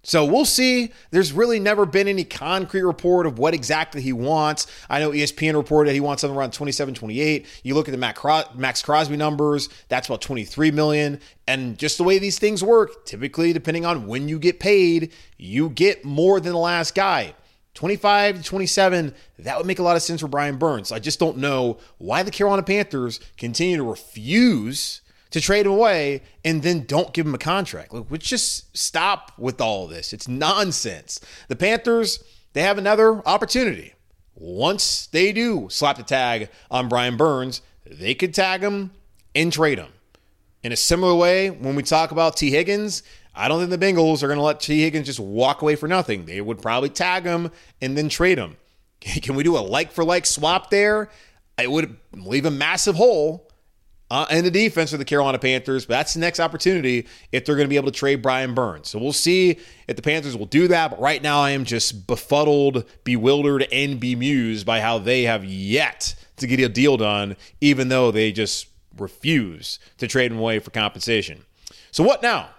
So 0.06 0.26
we'll 0.26 0.44
see. 0.44 0.92
There's 1.12 1.32
really 1.32 1.62
never 1.62 1.86
been 1.86 2.10
any 2.10 2.26
concrete 2.26 2.82
report 2.82 3.26
of 3.26 3.39
what 3.39 3.54
exactly 3.54 4.02
he 4.02 4.12
wants. 4.12 4.68
I 4.89 5.00
know 5.00 5.12
ESPN 5.12 5.56
reported 5.56 5.94
he 5.94 6.02
wants 6.02 6.22
something 6.22 6.38
around 6.38 6.52
27, 6.52 6.94
28. 6.94 7.46
You 7.63 7.74
look 7.74 7.88
at 7.88 7.94
the 7.94 8.48
Maxx 8.58 8.82
Crosby 8.82 9.16
numbers, 9.16 9.70
that's 9.88 10.08
about 10.10 10.22
23 10.22 10.72
million. 10.72 11.22
And 11.48 11.78
just 11.78 11.98
the 11.98 12.04
way 12.04 12.20
these 12.20 12.38
things 12.38 12.62
work, 12.62 13.06
typically, 13.06 13.54
depending 13.54 13.86
on 13.86 14.06
when 14.06 14.28
you 14.28 14.39
get 14.39 14.60
paid, 14.60 15.13
you 15.38 15.70
get 15.70 16.04
more 16.04 16.42
than 16.42 16.52
the 16.52 16.60
last 16.60 16.96
guy. 16.96 17.34
25 17.74 18.38
to 18.38 18.44
27, 18.44 19.16
that 19.39 19.58
would 19.58 19.66
make 19.66 19.80
a 19.80 19.84
lot 19.84 19.96
of 19.96 20.02
sense 20.02 20.20
for 20.20 20.28
Brian 20.28 20.58
Burns. 20.58 20.92
I 20.92 21.00
just 21.00 21.18
don't 21.18 21.38
know 21.38 21.80
why 21.98 22.24
the 22.24 22.30
Carolina 22.30 22.62
Panthers 22.62 23.22
continue 23.38 23.78
to 23.78 23.84
refuse 23.84 25.00
to 25.34 25.41
trade 25.41 25.65
him 25.65 25.72
away 25.72 26.22
and 26.46 26.62
then 26.62 26.86
don't 26.86 27.12
give 27.12 27.26
him 27.26 27.34
a 27.34 27.39
contract. 27.39 27.91
Look, 27.91 28.08
let's 28.12 28.28
just 28.28 28.76
stop 28.78 29.32
with 29.38 29.60
all 29.60 29.88
this. 29.88 30.13
It's 30.13 30.28
nonsense. 30.28 31.19
The 31.48 31.56
Panthers, 31.56 32.24
they 32.54 32.62
have 32.62 32.78
another 32.78 33.28
opportunity. 33.28 33.93
Once 34.36 35.08
they 35.08 35.34
do 35.34 35.67
slap 35.72 35.98
the 35.98 36.04
tag 36.04 36.50
on 36.69 36.88
Brian 36.88 37.17
Burns, 37.17 37.63
they 37.84 38.13
could 38.13 38.34
tag 38.34 38.62
him 38.62 38.91
and 39.34 39.52
trade 39.52 39.80
him. 39.80 39.89
In 40.62 40.72
a 40.72 40.78
similar 40.78 41.15
way, 41.15 41.50
when 41.50 41.76
we 41.76 41.82
talk 41.82 42.12
about 42.12 42.38
Tee 42.38 42.52
Higgins, 42.52 43.02
I 43.34 43.48
don't 43.48 43.60
think 43.60 43.72
the 43.72 43.84
Bengals 43.84 44.22
are 44.22 44.28
going 44.28 44.38
to 44.38 44.43
let 44.43 44.60
Tee 44.60 44.82
Higgins 44.82 45.08
just 45.08 45.19
walk 45.19 45.63
away 45.63 45.76
for 45.76 45.88
nothing. 45.88 46.26
They 46.26 46.41
would 46.41 46.62
probably 46.62 46.89
tag 46.89 47.24
him 47.24 47.50
and 47.82 47.98
then 47.98 48.08
trade 48.08 48.38
him. 48.38 48.56
Can 49.00 49.34
we 49.34 49.41
do 49.41 49.58
a 49.58 49.60
like 49.60 49.91
for 49.91 50.04
like 50.04 50.28
swap 50.28 50.69
there? 50.69 51.10
It 51.58 51.72
would 51.72 51.98
leave 52.13 52.46
a 52.46 52.52
massive 52.52 52.96
hole 52.96 53.50
uh, 54.13 54.28
and 54.30 54.45
the 54.45 54.52
defense 54.52 54.93
of 54.93 54.99
the 54.99 55.06
Carolina 55.06 55.39
Panthers. 55.39 55.88
But 55.88 55.95
that's 55.95 56.13
the 56.13 56.19
next 56.19 56.39
opportunity 56.39 57.08
if 57.32 57.45
they're 57.45 57.56
going 57.56 57.65
to 57.65 57.69
be 57.69 57.78
able 57.78 57.91
to 57.91 57.97
trade 57.97 58.21
Brian 58.21 58.54
Burns. 58.54 58.88
So 58.89 58.99
we'll 58.99 59.12
see 59.12 59.58
if 59.88 59.95
the 59.95 60.04
Panthers 60.04 60.38
will 60.38 60.45
do 60.45 60.67
that. 60.67 60.91
But 60.91 61.02
right 61.02 61.19
now, 61.19 61.39
I 61.39 61.49
am 61.49 61.65
just 61.65 62.06
befuddled, 62.06 62.86
bewildered, 63.04 63.67
and 63.71 63.99
bemused 63.99 64.67
by 64.67 64.82
how 64.82 64.99
they 64.99 65.23
have 65.23 65.43
yet 65.43 66.13
to 66.38 66.45
get 66.45 66.60
a 66.60 66.69
deal 66.69 66.95
done, 66.95 67.36
even 67.60 67.88
though 67.88 68.12
they 68.12 68.32
just 68.32 68.67
refuse 68.99 69.80
to 69.97 70.08
trade 70.08 70.32
him 70.32 70.38
away 70.38 70.60
for 70.60 70.69
compensation. 70.69 71.43
So 71.89 72.04
what 72.04 72.21
now? 72.21 72.49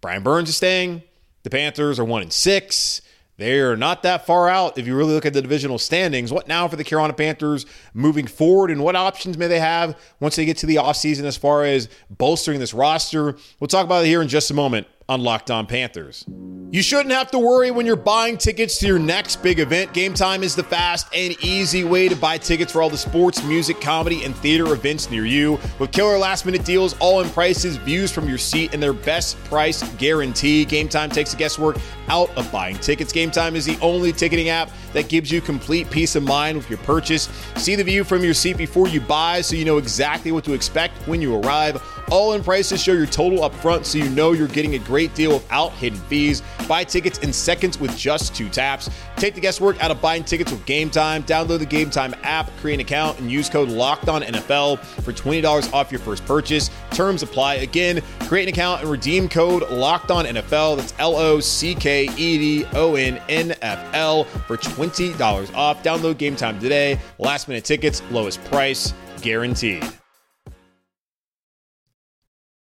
Brian 0.00 0.22
Burns 0.22 0.48
is 0.48 0.56
staying. 0.56 1.02
The 1.42 1.50
Panthers 1.50 2.00
are 2.00 2.06
one 2.06 2.22
in 2.22 2.30
six. 2.30 3.02
They're 3.38 3.76
not 3.76 4.02
that 4.02 4.26
far 4.26 4.48
out 4.48 4.78
if 4.78 4.86
you 4.86 4.94
really 4.94 5.14
look 5.14 5.26
at 5.26 5.32
the 5.32 5.42
divisional 5.42 5.78
standings. 5.78 6.32
What 6.32 6.48
now 6.48 6.68
for 6.68 6.76
the 6.76 6.84
Carolina 6.84 7.14
Panthers 7.14 7.66
moving 7.94 8.26
forward, 8.26 8.70
and 8.70 8.84
what 8.84 8.94
options 8.94 9.38
may 9.38 9.46
they 9.46 9.58
have 9.58 9.98
once 10.20 10.36
they 10.36 10.44
get 10.44 10.58
to 10.58 10.66
the 10.66 10.76
offseason 10.76 11.24
as 11.24 11.36
far 11.36 11.64
as 11.64 11.88
bolstering 12.10 12.60
this 12.60 12.74
roster? 12.74 13.36
We'll 13.58 13.68
talk 13.68 13.84
about 13.84 14.04
it 14.04 14.08
here 14.08 14.22
in 14.22 14.28
just 14.28 14.50
a 14.50 14.54
moment 14.54 14.86
on 15.08 15.22
Locked 15.22 15.50
On 15.50 15.66
Panthers. 15.66 16.24
You 16.72 16.82
shouldn't 16.82 17.12
have 17.12 17.30
to 17.32 17.38
worry 17.38 17.70
when 17.70 17.84
you're 17.84 17.96
buying 17.96 18.38
tickets 18.38 18.78
to 18.78 18.86
your 18.86 18.98
next 18.98 19.42
big 19.42 19.58
event. 19.58 19.92
Game 19.92 20.14
Time 20.14 20.42
is 20.42 20.56
the 20.56 20.62
fast 20.62 21.06
and 21.14 21.36
easy 21.44 21.84
way 21.84 22.08
to 22.08 22.16
buy 22.16 22.38
tickets 22.38 22.72
for 22.72 22.80
all 22.80 22.88
the 22.88 22.96
sports, 22.96 23.44
music, 23.44 23.78
comedy, 23.78 24.24
and 24.24 24.34
theater 24.36 24.72
events 24.72 25.10
near 25.10 25.26
you. 25.26 25.58
With 25.78 25.92
killer 25.92 26.16
last 26.16 26.46
minute 26.46 26.64
deals, 26.64 26.96
all 26.98 27.20
in 27.20 27.28
prices, 27.28 27.76
views 27.76 28.10
from 28.10 28.26
your 28.26 28.38
seat, 28.38 28.72
and 28.72 28.82
their 28.82 28.94
best 28.94 29.36
price 29.44 29.82
guarantee. 29.96 30.64
Game 30.64 30.88
Time 30.88 31.10
takes 31.10 31.32
the 31.32 31.36
guesswork 31.36 31.76
out 32.08 32.30
of 32.38 32.50
buying 32.50 32.76
tickets. 32.78 33.12
Game 33.12 33.30
Time 33.30 33.54
is 33.54 33.66
the 33.66 33.78
only 33.82 34.10
ticketing 34.10 34.48
app 34.48 34.70
that 34.94 35.10
gives 35.10 35.30
you 35.30 35.42
complete 35.42 35.90
peace 35.90 36.16
of 36.16 36.22
mind 36.22 36.56
with 36.56 36.70
your 36.70 36.78
purchase. 36.78 37.28
See 37.56 37.74
the 37.74 37.84
view 37.84 38.02
from 38.02 38.24
your 38.24 38.32
seat 38.32 38.56
before 38.56 38.88
you 38.88 39.02
buy 39.02 39.42
so 39.42 39.56
you 39.56 39.66
know 39.66 39.76
exactly 39.76 40.32
what 40.32 40.44
to 40.44 40.54
expect 40.54 40.96
when 41.06 41.20
you 41.20 41.34
arrive. 41.36 41.82
All 42.12 42.34
in 42.34 42.44
prices 42.44 42.82
show 42.82 42.92
your 42.92 43.06
total 43.06 43.42
up 43.42 43.54
front 43.54 43.86
so 43.86 43.96
you 43.96 44.10
know 44.10 44.32
you're 44.32 44.46
getting 44.46 44.74
a 44.74 44.78
great 44.78 45.14
deal 45.14 45.32
without 45.32 45.72
hidden 45.72 45.98
fees. 45.98 46.42
Buy 46.68 46.84
tickets 46.84 47.20
in 47.20 47.32
seconds 47.32 47.80
with 47.80 47.96
just 47.96 48.34
two 48.34 48.50
taps. 48.50 48.90
Take 49.16 49.34
the 49.34 49.40
guesswork 49.40 49.82
out 49.82 49.90
of 49.90 50.02
buying 50.02 50.22
tickets 50.22 50.52
with 50.52 50.62
Game 50.66 50.90
Time. 50.90 51.22
Download 51.22 51.58
the 51.58 51.64
Game 51.64 51.88
Time 51.88 52.14
app, 52.22 52.50
create 52.58 52.74
an 52.74 52.80
account, 52.80 53.18
and 53.18 53.32
use 53.32 53.48
code 53.48 53.70
LOCKEDONNFL 53.70 54.78
for 54.78 55.10
$20 55.14 55.72
off 55.72 55.90
your 55.90 56.00
first 56.00 56.26
purchase. 56.26 56.68
Terms 56.90 57.22
apply. 57.22 57.54
Again, 57.54 58.02
create 58.28 58.42
an 58.42 58.50
account 58.50 58.82
and 58.82 58.90
redeem 58.90 59.26
code 59.26 59.62
LOCKEDONNFL. 59.62 60.76
That's 60.76 60.92
L 60.98 61.16
O 61.16 61.40
C 61.40 61.74
K 61.74 62.10
E 62.18 62.38
D 62.38 62.66
O 62.74 62.96
N 62.96 63.22
N 63.30 63.54
F 63.62 63.94
L 63.94 64.24
for 64.24 64.58
$20 64.58 65.54
off. 65.54 65.82
Download 65.82 66.18
Game 66.18 66.36
Time 66.36 66.60
today. 66.60 67.00
Last 67.18 67.48
minute 67.48 67.64
tickets, 67.64 68.02
lowest 68.10 68.44
price 68.44 68.92
guaranteed. 69.22 69.82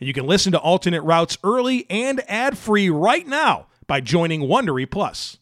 And 0.00 0.06
you 0.06 0.12
can 0.12 0.26
listen 0.26 0.52
to 0.52 0.58
alternate 0.58 1.02
routes 1.02 1.38
early 1.42 1.86
and 1.90 2.22
ad 2.28 2.58
free 2.58 2.90
right 2.90 3.26
now 3.26 3.66
by 3.86 4.00
joining 4.00 4.42
Wondery 4.42 4.90
Plus. 4.90 5.38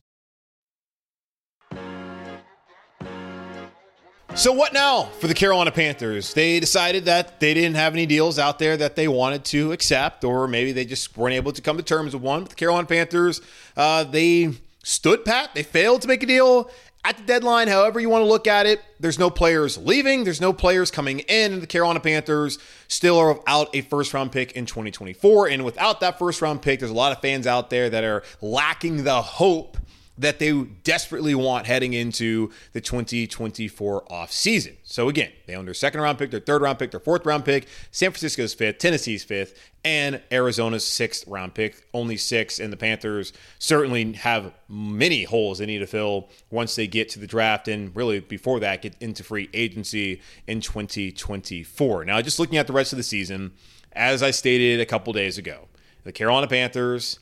So 4.35 4.53
what 4.53 4.73
now 4.73 5.05
for 5.21 5.29
the 5.29 5.35
Carolina 5.35 5.71
Panthers? 5.71 6.35
They 6.35 6.59
decided 6.59 7.05
that 7.05 7.39
they 7.39 7.55
didn't 7.55 7.77
have 7.77 7.93
any 7.93 8.05
deals 8.05 8.37
out 8.37 8.59
there 8.59 8.77
that 8.77 8.97
they 8.97 9.07
wanted 9.07 9.45
to 9.47 9.71
accept, 9.71 10.25
or 10.25 10.49
maybe 10.49 10.73
they 10.73 10.85
just 10.85 11.17
weren't 11.17 11.35
able 11.35 11.53
to 11.53 11.63
come 11.63 11.77
to 11.77 11.85
terms 11.85 12.15
with 12.15 12.23
one. 12.23 12.41
But 12.41 12.51
the 12.51 12.57
Carolina 12.57 12.89
Panthers, 12.89 13.41
uh, 13.77 14.03
they 14.03 14.55
stood 14.83 15.25
pat. 15.25 15.55
They 15.55 15.63
failed 15.63 16.03
to 16.03 16.09
make 16.09 16.25
a 16.25 16.27
deal 16.27 16.69
at 17.05 17.19
the 17.19 17.23
deadline. 17.23 17.69
However 17.69 18.01
you 18.01 18.09
want 18.09 18.23
to 18.23 18.29
look 18.29 18.47
at 18.47 18.67
it, 18.67 18.83
there's 18.99 19.19
no 19.19 19.31
players 19.31 19.77
leaving. 19.79 20.25
There's 20.25 20.41
no 20.41 20.53
players 20.53 20.91
coming 20.91 21.21
in. 21.21 21.61
The 21.61 21.67
Carolina 21.67 22.01
Panthers 22.01 22.59
still 22.89 23.19
are 23.19 23.35
without 23.35 23.75
a 23.75 23.83
first 23.83 24.15
round 24.15 24.33
pick 24.33 24.53
in 24.53 24.67
2024. 24.67 25.49
And 25.49 25.65
without 25.65 26.01
that 26.01 26.19
first 26.19 26.41
round 26.43 26.63
pick, 26.63 26.81
there's 26.81 26.91
a 26.91 26.95
lot 26.95 27.13
of 27.13 27.21
fans 27.21 27.47
out 27.47 27.71
there 27.71 27.91
that 27.91 28.05
are 28.05 28.23
lacking 28.41 29.05
the 29.05 29.21
hope 29.21 29.77
that 30.17 30.39
they 30.39 30.53
desperately 30.85 31.35
want 31.35 31.67
heading 31.67 31.93
into 31.93 32.51
the 32.73 32.81
2024 32.81 34.05
offseason. 34.05 34.77
So 34.85 35.09
again, 35.09 35.33
they 35.47 35.55
own 35.55 35.65
their 35.65 35.75
second 35.75 36.01
round 36.01 36.19
pick, 36.19 36.31
their 36.31 36.41
third 36.41 36.63
round 36.63 36.79
pick, 36.79 36.93
their 36.93 37.01
fourth 37.01 37.27
round 37.27 37.45
pick, 37.45 37.67
San 37.91 38.11
Francisco's 38.11 38.55
fifth, 38.55 38.79
Tennessee's 38.79 39.25
fifth, 39.25 39.59
and 39.85 40.23
Arizona's 40.31 40.87
sixth 40.87 41.27
round 41.27 41.55
pick, 41.55 41.87
only 41.93 42.17
six. 42.17 42.61
And 42.61 42.73
the 42.73 42.77
Panthers 42.77 43.33
certainly 43.59 44.13
have 44.13 44.53
many 44.69 45.25
holes 45.25 45.59
they 45.59 45.67
need 45.67 45.81
to 45.81 45.87
fill 45.87 46.31
once 46.51 46.77
they 46.77 46.87
get 46.87 47.09
to 47.11 47.19
the 47.19 47.27
draft 47.27 47.67
and 47.67 47.95
really 47.97 48.21
before 48.21 48.61
that 48.61 48.83
get 48.83 48.95
into 49.01 49.25
free 49.25 49.51
agency 49.53 50.21
in 50.47 50.61
2024. 50.61 52.05
Now, 52.05 52.21
just 52.23 52.39
looking 52.39 52.59
at 52.59 52.67
the 52.67 52.73
rest 52.73 52.93
of 52.93 52.99
the 52.99 53.03
season, 53.03 53.53
as 53.93 54.23
I 54.23 54.31
stated 54.31 54.81
a 54.81 54.87
couple 54.87 55.13
days 55.13 55.39
ago, 55.39 55.69
the 56.05 56.13
Carolina 56.13 56.47
Panthers 56.47 57.19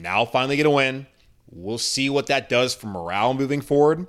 now 0.00 0.24
finally 0.24 0.56
get 0.56 0.66
a 0.66 0.70
win 0.70 1.06
We'll 1.50 1.78
see 1.78 2.10
what 2.10 2.26
that 2.26 2.48
does 2.48 2.74
for 2.74 2.86
morale 2.86 3.34
moving 3.34 3.60
forward. 3.60 4.06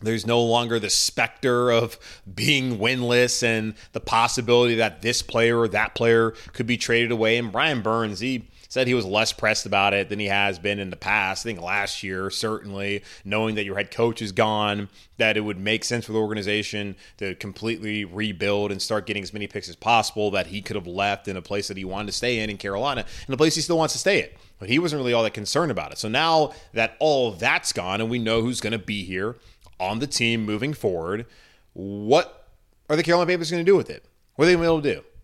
There's 0.00 0.26
no 0.26 0.40
longer 0.40 0.78
the 0.78 0.90
specter 0.90 1.70
of 1.70 1.98
being 2.32 2.78
winless 2.78 3.42
and 3.42 3.74
the 3.92 4.00
possibility 4.00 4.76
that 4.76 5.02
this 5.02 5.22
player 5.22 5.58
or 5.58 5.68
that 5.68 5.94
player 5.94 6.32
could 6.52 6.66
be 6.66 6.76
traded 6.76 7.10
away. 7.10 7.36
And 7.36 7.50
Brian 7.50 7.82
Burns, 7.82 8.20
he 8.20 8.48
said 8.68 8.86
he 8.86 8.94
was 8.94 9.06
less 9.06 9.32
pressed 9.32 9.66
about 9.66 9.94
it 9.94 10.08
than 10.08 10.18
he 10.18 10.26
has 10.26 10.58
been 10.58 10.78
in 10.78 10.90
the 10.90 10.96
past. 10.96 11.44
I 11.44 11.48
think 11.48 11.60
last 11.60 12.02
year, 12.02 12.30
certainly, 12.30 13.02
knowing 13.24 13.54
that 13.54 13.64
your 13.64 13.76
head 13.76 13.90
coach 13.90 14.22
is 14.22 14.30
gone, 14.30 14.88
that 15.16 15.36
it 15.36 15.40
would 15.40 15.58
make 15.58 15.84
sense 15.84 16.04
for 16.04 16.12
the 16.12 16.18
organization 16.18 16.94
to 17.16 17.34
completely 17.34 18.04
rebuild 18.04 18.70
and 18.70 18.80
start 18.80 19.06
getting 19.06 19.22
as 19.22 19.32
many 19.32 19.46
picks 19.46 19.68
as 19.68 19.76
possible, 19.76 20.30
that 20.30 20.48
he 20.48 20.60
could 20.60 20.76
have 20.76 20.86
left 20.86 21.28
in 21.28 21.36
a 21.36 21.42
place 21.42 21.68
that 21.68 21.76
he 21.76 21.84
wanted 21.84 22.06
to 22.06 22.12
stay 22.12 22.38
in 22.38 22.50
in 22.50 22.58
Carolina 22.58 23.04
and 23.26 23.34
a 23.34 23.38
place 23.38 23.54
he 23.54 23.62
still 23.62 23.78
wants 23.78 23.94
to 23.94 23.98
stay 23.98 24.22
in. 24.22 24.28
But 24.58 24.68
he 24.68 24.78
wasn't 24.78 25.00
really 25.00 25.12
all 25.12 25.22
that 25.22 25.34
concerned 25.34 25.70
about 25.70 25.92
it. 25.92 25.98
So 25.98 26.08
now 26.08 26.52
that 26.74 26.96
all 27.00 27.32
that's 27.32 27.72
gone 27.72 28.00
and 28.00 28.10
we 28.10 28.18
know 28.18 28.42
who's 28.42 28.60
going 28.60 28.72
to 28.72 28.78
be 28.78 29.04
here 29.04 29.36
on 29.80 30.00
the 30.00 30.06
team 30.06 30.44
moving 30.44 30.74
forward, 30.74 31.26
what 31.72 32.48
are 32.90 32.96
the 32.96 33.02
Carolina 33.02 33.30
Panthers 33.30 33.50
going 33.50 33.64
to 33.64 33.70
do 33.70 33.76
with 33.76 33.88
it? 33.88 34.04
What 34.34 34.44
are 34.44 34.46
they 34.46 34.54
going 34.54 34.64
to 34.64 34.82
be 34.82 34.90
able 34.90 35.02
to 35.02 35.02
do? 35.02 35.17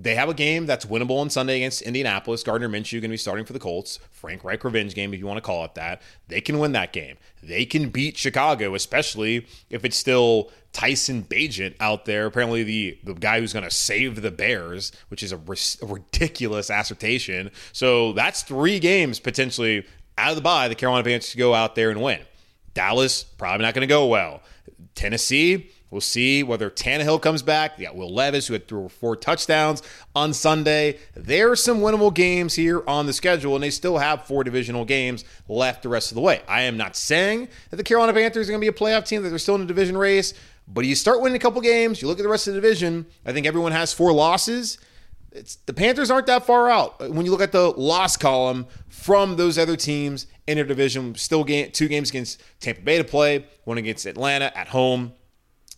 They 0.00 0.14
have 0.14 0.28
a 0.28 0.34
game 0.34 0.66
that's 0.66 0.84
winnable 0.84 1.18
on 1.18 1.28
Sunday 1.28 1.56
against 1.56 1.82
Indianapolis. 1.82 2.44
Gardner 2.44 2.68
Minshew 2.68 3.00
going 3.00 3.02
to 3.02 3.08
be 3.08 3.16
starting 3.16 3.44
for 3.44 3.52
the 3.52 3.58
Colts. 3.58 3.98
Frank 4.12 4.44
Reich 4.44 4.62
revenge 4.62 4.94
game, 4.94 5.12
if 5.12 5.18
you 5.18 5.26
want 5.26 5.38
to 5.38 5.42
call 5.42 5.64
it 5.64 5.74
that. 5.74 6.02
They 6.28 6.40
can 6.40 6.60
win 6.60 6.70
that 6.72 6.92
game. 6.92 7.16
They 7.42 7.64
can 7.64 7.88
beat 7.88 8.16
Chicago, 8.16 8.76
especially 8.76 9.48
if 9.70 9.84
it's 9.84 9.96
still 9.96 10.52
Tyson 10.72 11.24
Bagent 11.24 11.74
out 11.80 12.04
there. 12.04 12.26
Apparently, 12.26 12.62
the, 12.62 12.96
the 13.02 13.14
guy 13.14 13.40
who's 13.40 13.52
going 13.52 13.64
to 13.64 13.72
save 13.72 14.22
the 14.22 14.30
Bears, 14.30 14.92
which 15.08 15.24
is 15.24 15.32
a, 15.32 15.36
a 15.36 15.86
ridiculous 15.86 16.70
assertion. 16.70 17.50
So 17.72 18.12
that's 18.12 18.42
three 18.42 18.78
games 18.78 19.18
potentially 19.18 19.84
out 20.16 20.30
of 20.30 20.36
the 20.36 20.42
bye. 20.42 20.68
The 20.68 20.76
Carolina 20.76 21.02
Panthers 21.02 21.34
go 21.34 21.54
out 21.54 21.74
there 21.74 21.90
and 21.90 22.00
win. 22.00 22.20
Dallas 22.72 23.24
probably 23.24 23.64
not 23.64 23.74
going 23.74 23.80
to 23.80 23.88
go 23.88 24.06
well. 24.06 24.42
Tennessee 24.94 25.72
We'll 25.90 26.00
see 26.02 26.42
whether 26.42 26.68
Tannehill 26.68 27.22
comes 27.22 27.42
back. 27.42 27.76
They 27.76 27.84
got 27.84 27.96
Will 27.96 28.12
Levis, 28.12 28.46
who 28.46 28.52
had 28.52 28.68
threw 28.68 28.88
four 28.88 29.16
touchdowns 29.16 29.82
on 30.14 30.34
Sunday. 30.34 30.98
There 31.14 31.50
are 31.50 31.56
some 31.56 31.80
winnable 31.80 32.12
games 32.12 32.54
here 32.54 32.82
on 32.86 33.06
the 33.06 33.14
schedule, 33.14 33.54
and 33.54 33.64
they 33.64 33.70
still 33.70 33.96
have 33.96 34.26
four 34.26 34.44
divisional 34.44 34.84
games 34.84 35.24
left 35.48 35.82
the 35.82 35.88
rest 35.88 36.10
of 36.10 36.16
the 36.16 36.20
way. 36.20 36.42
I 36.46 36.62
am 36.62 36.76
not 36.76 36.94
saying 36.94 37.48
that 37.70 37.76
the 37.76 37.84
Carolina 37.84 38.12
Panthers 38.12 38.48
are 38.48 38.52
going 38.52 38.60
to 38.60 38.70
be 38.70 38.76
a 38.76 38.78
playoff 38.78 39.06
team, 39.06 39.22
that 39.22 39.30
they're 39.30 39.38
still 39.38 39.54
in 39.54 39.62
a 39.62 39.66
division 39.66 39.96
race, 39.96 40.34
but 40.66 40.84
you 40.84 40.94
start 40.94 41.22
winning 41.22 41.36
a 41.36 41.40
couple 41.40 41.62
games, 41.62 42.02
you 42.02 42.08
look 42.08 42.18
at 42.18 42.22
the 42.22 42.28
rest 42.28 42.46
of 42.46 42.54
the 42.54 42.60
division, 42.60 43.06
I 43.24 43.32
think 43.32 43.46
everyone 43.46 43.72
has 43.72 43.94
four 43.94 44.12
losses. 44.12 44.76
It's, 45.32 45.56
the 45.56 45.72
Panthers 45.72 46.10
aren't 46.10 46.26
that 46.26 46.44
far 46.44 46.70
out 46.70 47.00
uh, 47.00 47.08
when 47.08 47.24
you 47.24 47.32
look 47.32 47.40
at 47.42 47.52
the 47.52 47.70
loss 47.70 48.16
column 48.16 48.66
from 48.88 49.36
those 49.36 49.56
other 49.58 49.76
teams 49.76 50.26
in 50.46 50.56
their 50.56 50.64
division. 50.64 51.14
Still 51.14 51.44
game, 51.44 51.70
two 51.70 51.88
games 51.88 52.10
against 52.10 52.42
Tampa 52.60 52.82
Bay 52.82 52.98
to 52.98 53.04
play, 53.04 53.46
one 53.64 53.78
against 53.78 54.04
Atlanta 54.04 54.56
at 54.56 54.68
home 54.68 55.12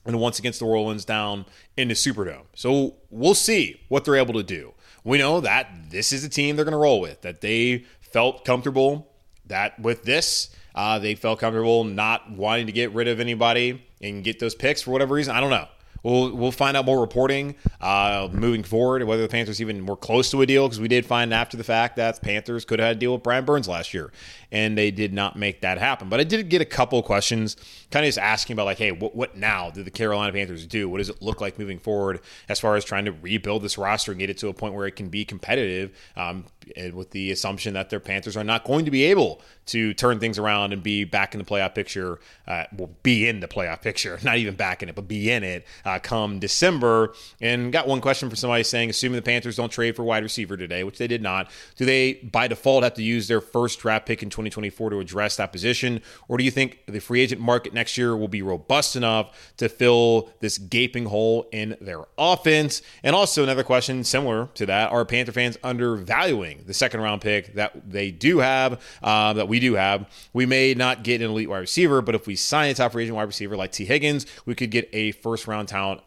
and 0.04 0.18
once 0.18 0.38
against 0.38 0.58
the 0.58 0.66
Orleans 0.66 1.04
down 1.04 1.46
in 1.76 1.88
the 1.88 1.94
Superdome. 1.94 2.44
So 2.54 2.94
we'll 3.10 3.34
see 3.34 3.80
what 3.88 4.04
they're 4.04 4.16
able 4.16 4.34
to 4.34 4.42
do. 4.42 4.74
We 5.04 5.18
know 5.18 5.40
that 5.40 5.68
this 5.90 6.12
is 6.12 6.24
a 6.24 6.28
team 6.28 6.56
they're 6.56 6.64
going 6.64 6.72
to 6.72 6.78
roll 6.78 7.00
with, 7.00 7.22
that 7.22 7.40
they 7.40 7.84
felt 8.00 8.44
comfortable 8.44 9.10
that 9.46 9.78
with 9.78 10.04
this, 10.04 10.50
uh, 10.74 10.98
they 10.98 11.14
felt 11.14 11.40
comfortable 11.40 11.84
not 11.84 12.30
wanting 12.30 12.66
to 12.66 12.72
get 12.72 12.92
rid 12.92 13.08
of 13.08 13.20
anybody 13.20 13.84
and 14.00 14.24
get 14.24 14.38
those 14.38 14.54
picks 14.54 14.82
for 14.82 14.90
whatever 14.90 15.14
reason. 15.14 15.34
I 15.34 15.40
don't 15.40 15.50
know. 15.50 15.68
We'll 16.02 16.34
we'll 16.34 16.52
find 16.52 16.78
out 16.78 16.86
more 16.86 16.98
reporting 16.98 17.56
uh, 17.80 18.28
moving 18.32 18.62
forward 18.62 19.04
whether 19.04 19.20
the 19.20 19.28
Panthers 19.28 19.60
even 19.60 19.84
were 19.84 19.96
close 19.96 20.30
to 20.30 20.40
a 20.40 20.46
deal 20.46 20.66
because 20.66 20.80
we 20.80 20.88
did 20.88 21.04
find 21.04 21.34
after 21.34 21.58
the 21.58 21.64
fact 21.64 21.96
that 21.96 22.14
the 22.14 22.20
Panthers 22.22 22.64
could 22.64 22.78
have 22.78 22.86
had 22.86 22.96
a 22.96 22.98
deal 22.98 23.12
with 23.12 23.22
Brian 23.22 23.44
Burns 23.44 23.68
last 23.68 23.92
year 23.92 24.10
and 24.52 24.76
they 24.76 24.90
did 24.90 25.12
not 25.12 25.36
make 25.36 25.60
that 25.60 25.78
happen. 25.78 26.08
But 26.08 26.20
I 26.20 26.24
did 26.24 26.48
get 26.48 26.60
a 26.60 26.66
couple 26.66 27.02
questions, 27.02 27.56
kind 27.90 28.04
of 28.04 28.08
just 28.08 28.18
asking 28.18 28.54
about 28.54 28.66
like, 28.66 28.78
hey, 28.78 28.92
what 28.92 29.14
what 29.14 29.36
now? 29.36 29.70
Do 29.70 29.82
the 29.82 29.90
Carolina 29.90 30.32
Panthers 30.32 30.66
do? 30.66 30.88
What 30.88 30.98
does 30.98 31.08
it 31.08 31.22
look 31.22 31.40
like 31.40 31.58
moving 31.58 31.78
forward 31.78 32.20
as 32.48 32.60
far 32.60 32.76
as 32.76 32.84
trying 32.84 33.04
to 33.04 33.12
rebuild 33.12 33.62
this 33.62 33.78
roster 33.78 34.12
and 34.12 34.18
get 34.18 34.30
it 34.30 34.38
to 34.38 34.48
a 34.48 34.52
point 34.52 34.74
where 34.74 34.86
it 34.86 34.96
can 34.96 35.08
be 35.08 35.24
competitive? 35.24 35.96
Um, 36.16 36.44
with 36.92 37.10
the 37.10 37.30
assumption 37.30 37.74
that 37.74 37.90
their 37.90 38.00
Panthers 38.00 38.36
are 38.36 38.44
not 38.44 38.64
going 38.64 38.84
to 38.84 38.90
be 38.90 39.04
able 39.04 39.40
to 39.66 39.94
turn 39.94 40.18
things 40.18 40.38
around 40.38 40.72
and 40.72 40.82
be 40.82 41.04
back 41.04 41.34
in 41.34 41.38
the 41.38 41.44
playoff 41.44 41.74
picture, 41.74 42.20
uh, 42.46 42.64
well, 42.76 42.90
be 43.02 43.28
in 43.28 43.40
the 43.40 43.48
playoff 43.48 43.82
picture, 43.82 44.18
not 44.24 44.36
even 44.36 44.54
back 44.54 44.82
in 44.82 44.88
it, 44.88 44.94
but 44.94 45.08
be 45.08 45.30
in 45.30 45.42
it 45.42 45.66
uh, 45.84 45.98
come 45.98 46.38
December. 46.38 47.14
And 47.40 47.72
got 47.72 47.86
one 47.86 48.00
question 48.00 48.30
for 48.30 48.36
somebody 48.36 48.62
saying, 48.64 48.90
assuming 48.90 49.16
the 49.16 49.22
Panthers 49.22 49.56
don't 49.56 49.70
trade 49.70 49.96
for 49.96 50.04
wide 50.04 50.22
receiver 50.22 50.56
today, 50.56 50.84
which 50.84 50.98
they 50.98 51.06
did 51.06 51.22
not, 51.22 51.50
do 51.76 51.84
they 51.84 52.14
by 52.14 52.48
default 52.48 52.84
have 52.84 52.94
to 52.94 53.02
use 53.02 53.28
their 53.28 53.40
first 53.40 53.80
draft 53.80 54.06
pick 54.06 54.22
in 54.22 54.30
2024 54.40 54.90
to 54.90 55.00
address 55.00 55.36
that 55.36 55.52
position? 55.52 56.02
Or 56.28 56.38
do 56.38 56.44
you 56.44 56.50
think 56.50 56.80
the 56.86 57.00
free 57.00 57.20
agent 57.20 57.40
market 57.40 57.72
next 57.72 57.96
year 57.96 58.16
will 58.16 58.28
be 58.28 58.42
robust 58.42 58.96
enough 58.96 59.54
to 59.58 59.68
fill 59.68 60.30
this 60.40 60.58
gaping 60.58 61.06
hole 61.06 61.48
in 61.52 61.76
their 61.80 62.04
offense? 62.18 62.82
And 63.02 63.14
also, 63.14 63.42
another 63.42 63.64
question 63.64 64.04
similar 64.04 64.48
to 64.54 64.66
that 64.66 64.90
are 64.90 65.04
Panther 65.04 65.32
fans 65.32 65.58
undervaluing 65.62 66.64
the 66.66 66.74
second 66.74 67.00
round 67.00 67.20
pick 67.20 67.54
that 67.54 67.90
they 67.90 68.10
do 68.10 68.38
have, 68.38 68.82
uh, 69.02 69.32
that 69.34 69.48
we 69.48 69.60
do 69.60 69.74
have. 69.74 70.06
We 70.32 70.46
may 70.46 70.74
not 70.74 71.02
get 71.02 71.20
an 71.20 71.30
elite 71.30 71.48
wide 71.48 71.58
receiver, 71.58 72.02
but 72.02 72.14
if 72.14 72.26
we 72.26 72.36
sign 72.36 72.70
a 72.70 72.74
top 72.74 72.92
free 72.92 73.04
agent 73.04 73.16
wide 73.16 73.24
receiver 73.24 73.56
like 73.56 73.72
Tee 73.72 73.84
Higgins, 73.84 74.26
we 74.46 74.54
could 74.54 74.70
get 74.70 74.88
a 74.92 75.12
first 75.12 75.46
round 75.46 75.68
talent 75.68 76.02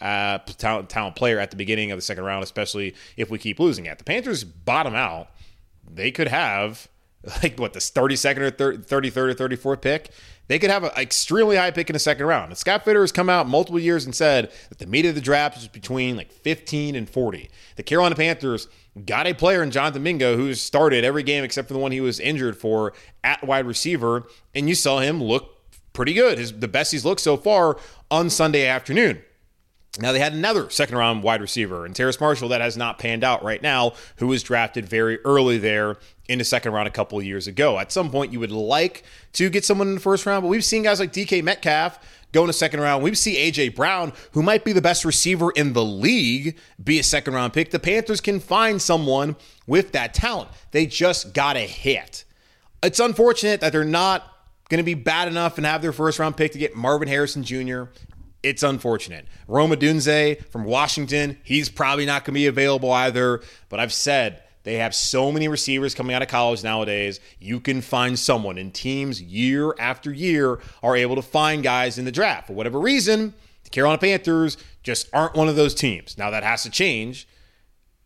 uh, 0.00 0.38
talent, 0.38 0.88
talent 0.88 1.16
player 1.16 1.38
at 1.38 1.50
the 1.50 1.56
beginning 1.56 1.90
of 1.90 1.98
the 1.98 2.02
second 2.02 2.24
round, 2.24 2.42
especially 2.42 2.94
if 3.16 3.30
we 3.30 3.38
keep 3.38 3.60
losing 3.60 3.86
it. 3.86 3.98
The 3.98 4.04
Panthers 4.04 4.44
bottom 4.44 4.94
out, 4.94 5.28
they 5.88 6.10
could 6.10 6.28
have 6.28 6.88
like 7.42 7.58
what 7.58 7.72
the 7.72 7.80
32nd 7.80 8.38
or 8.38 8.50
33rd 8.50 9.16
or 9.16 9.48
34th 9.48 9.80
pick. 9.80 10.10
They 10.48 10.58
could 10.58 10.70
have 10.70 10.82
an 10.82 10.90
extremely 10.96 11.56
high 11.56 11.70
pick 11.70 11.88
in 11.88 11.94
the 11.94 12.00
second 12.00 12.26
round. 12.26 12.50
And 12.50 12.58
Scott 12.58 12.84
Fitterer 12.84 13.02
has 13.02 13.12
come 13.12 13.30
out 13.30 13.46
multiple 13.48 13.78
years 13.78 14.04
and 14.04 14.14
said 14.14 14.50
that 14.68 14.78
the 14.78 14.86
meat 14.86 15.06
of 15.06 15.14
the 15.14 15.20
draft 15.20 15.56
is 15.56 15.68
between 15.68 16.16
like 16.16 16.32
15 16.32 16.96
and 16.96 17.08
40. 17.08 17.48
The 17.76 17.82
Carolina 17.84 18.16
Panthers 18.16 18.66
got 19.06 19.28
a 19.28 19.34
player 19.34 19.62
in 19.62 19.70
Jonathan 19.70 20.02
Mingo 20.02 20.36
who's 20.36 20.60
started 20.60 21.04
every 21.04 21.22
game 21.22 21.44
except 21.44 21.68
for 21.68 21.74
the 21.74 21.80
one 21.80 21.92
he 21.92 22.00
was 22.00 22.18
injured 22.18 22.56
for 22.56 22.92
at 23.22 23.46
wide 23.46 23.66
receiver, 23.66 24.26
and 24.54 24.68
you 24.68 24.74
saw 24.74 24.98
him 24.98 25.22
look 25.22 25.60
pretty 25.92 26.14
good. 26.14 26.38
His 26.38 26.52
the 26.52 26.68
best 26.68 26.90
he's 26.90 27.04
looked 27.04 27.20
so 27.20 27.36
far 27.36 27.76
on 28.10 28.28
Sunday 28.28 28.66
afternoon. 28.66 29.22
Now 29.98 30.12
they 30.12 30.20
had 30.20 30.32
another 30.32 30.70
second 30.70 30.96
round 30.98 31.24
wide 31.24 31.40
receiver, 31.40 31.84
and 31.84 31.96
Terrace 31.96 32.20
Marshall 32.20 32.48
that 32.50 32.60
has 32.60 32.76
not 32.76 32.98
panned 32.98 33.24
out 33.24 33.42
right 33.42 33.60
now, 33.60 33.94
who 34.16 34.28
was 34.28 34.42
drafted 34.42 34.88
very 34.88 35.18
early 35.24 35.58
there 35.58 35.96
in 36.28 36.38
the 36.38 36.44
second 36.44 36.72
round 36.72 36.86
a 36.86 36.92
couple 36.92 37.18
of 37.18 37.24
years 37.24 37.48
ago. 37.48 37.76
At 37.76 37.90
some 37.90 38.08
point, 38.10 38.32
you 38.32 38.38
would 38.38 38.52
like 38.52 39.02
to 39.32 39.50
get 39.50 39.64
someone 39.64 39.88
in 39.88 39.94
the 39.94 40.00
first 40.00 40.26
round, 40.26 40.42
but 40.42 40.48
we've 40.48 40.64
seen 40.64 40.84
guys 40.84 41.00
like 41.00 41.12
DK 41.12 41.42
Metcalf 41.42 41.98
go 42.30 42.42
in 42.42 42.46
the 42.46 42.52
second 42.52 42.78
round. 42.78 43.02
We 43.02 43.12
see 43.16 43.34
AJ 43.34 43.74
Brown, 43.74 44.12
who 44.30 44.44
might 44.44 44.64
be 44.64 44.72
the 44.72 44.80
best 44.80 45.04
receiver 45.04 45.50
in 45.50 45.72
the 45.72 45.84
league, 45.84 46.56
be 46.82 47.00
a 47.00 47.02
second 47.02 47.34
round 47.34 47.52
pick. 47.52 47.72
The 47.72 47.80
Panthers 47.80 48.20
can 48.20 48.38
find 48.38 48.80
someone 48.80 49.34
with 49.66 49.90
that 49.90 50.14
talent. 50.14 50.50
They 50.70 50.86
just 50.86 51.34
got 51.34 51.56
a 51.56 51.66
hit. 51.66 52.24
It's 52.80 53.00
unfortunate 53.00 53.60
that 53.60 53.72
they're 53.72 53.84
not 53.84 54.24
going 54.68 54.78
to 54.78 54.84
be 54.84 54.94
bad 54.94 55.26
enough 55.26 55.56
and 55.56 55.66
have 55.66 55.82
their 55.82 55.92
first 55.92 56.20
round 56.20 56.36
pick 56.36 56.52
to 56.52 56.58
get 56.58 56.76
Marvin 56.76 57.08
Harrison 57.08 57.42
Jr 57.42 57.86
it's 58.42 58.62
unfortunate. 58.62 59.26
Rome 59.48 59.70
Odunze 59.70 60.44
from 60.46 60.64
Washington, 60.64 61.38
he's 61.42 61.68
probably 61.68 62.06
not 62.06 62.24
going 62.24 62.34
to 62.34 62.40
be 62.40 62.46
available 62.46 62.90
either. 62.92 63.42
But 63.68 63.80
I've 63.80 63.92
said 63.92 64.42
They 64.62 64.74
have 64.74 64.94
so 64.94 65.32
many 65.32 65.48
receivers 65.48 65.94
coming 65.94 66.14
out 66.14 66.22
of 66.22 66.28
college 66.28 66.62
nowadays. 66.62 67.18
You 67.38 67.60
can 67.60 67.80
find 67.80 68.18
someone, 68.18 68.58
and 68.58 68.72
teams 68.74 69.20
year 69.20 69.74
after 69.78 70.12
year 70.12 70.60
are 70.82 70.96
able 70.96 71.16
to 71.16 71.22
find 71.22 71.62
guys 71.62 71.98
in 71.98 72.04
the 72.04 72.12
draft. 72.12 72.46
For 72.46 72.52
whatever 72.52 72.78
reason, 72.78 73.34
the 73.64 73.70
Carolina 73.70 73.98
Panthers 73.98 74.56
just 74.82 75.08
aren't 75.12 75.34
one 75.34 75.48
of 75.48 75.56
those 75.56 75.74
teams. 75.74 76.18
Now 76.18 76.30
that 76.30 76.42
has 76.42 76.62
to 76.64 76.70
change. 76.70 77.26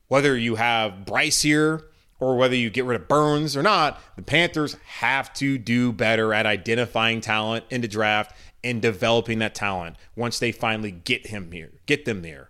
Whether 0.08 0.36
you 0.36 0.56
have 0.56 1.06
Bryce 1.06 1.42
here 1.42 1.86
or 2.20 2.36
whether 2.36 2.54
you 2.54 2.70
get 2.70 2.84
rid 2.84 3.00
of 3.00 3.08
Burns 3.08 3.56
or 3.56 3.62
not, 3.62 4.00
the 4.14 4.22
Panthers 4.22 4.76
have 4.86 5.32
to 5.34 5.58
do 5.58 5.92
better 5.92 6.32
at 6.32 6.46
identifying 6.46 7.20
talent 7.20 7.64
in 7.70 7.80
the 7.80 7.88
draft 7.88 8.36
and 8.64 8.82
developing 8.82 9.38
that 9.38 9.54
talent 9.54 9.96
once 10.16 10.38
they 10.40 10.50
finally 10.50 10.90
get 10.90 11.28
him 11.28 11.52
here, 11.52 11.70
get 11.86 12.06
them 12.06 12.22
there. 12.22 12.48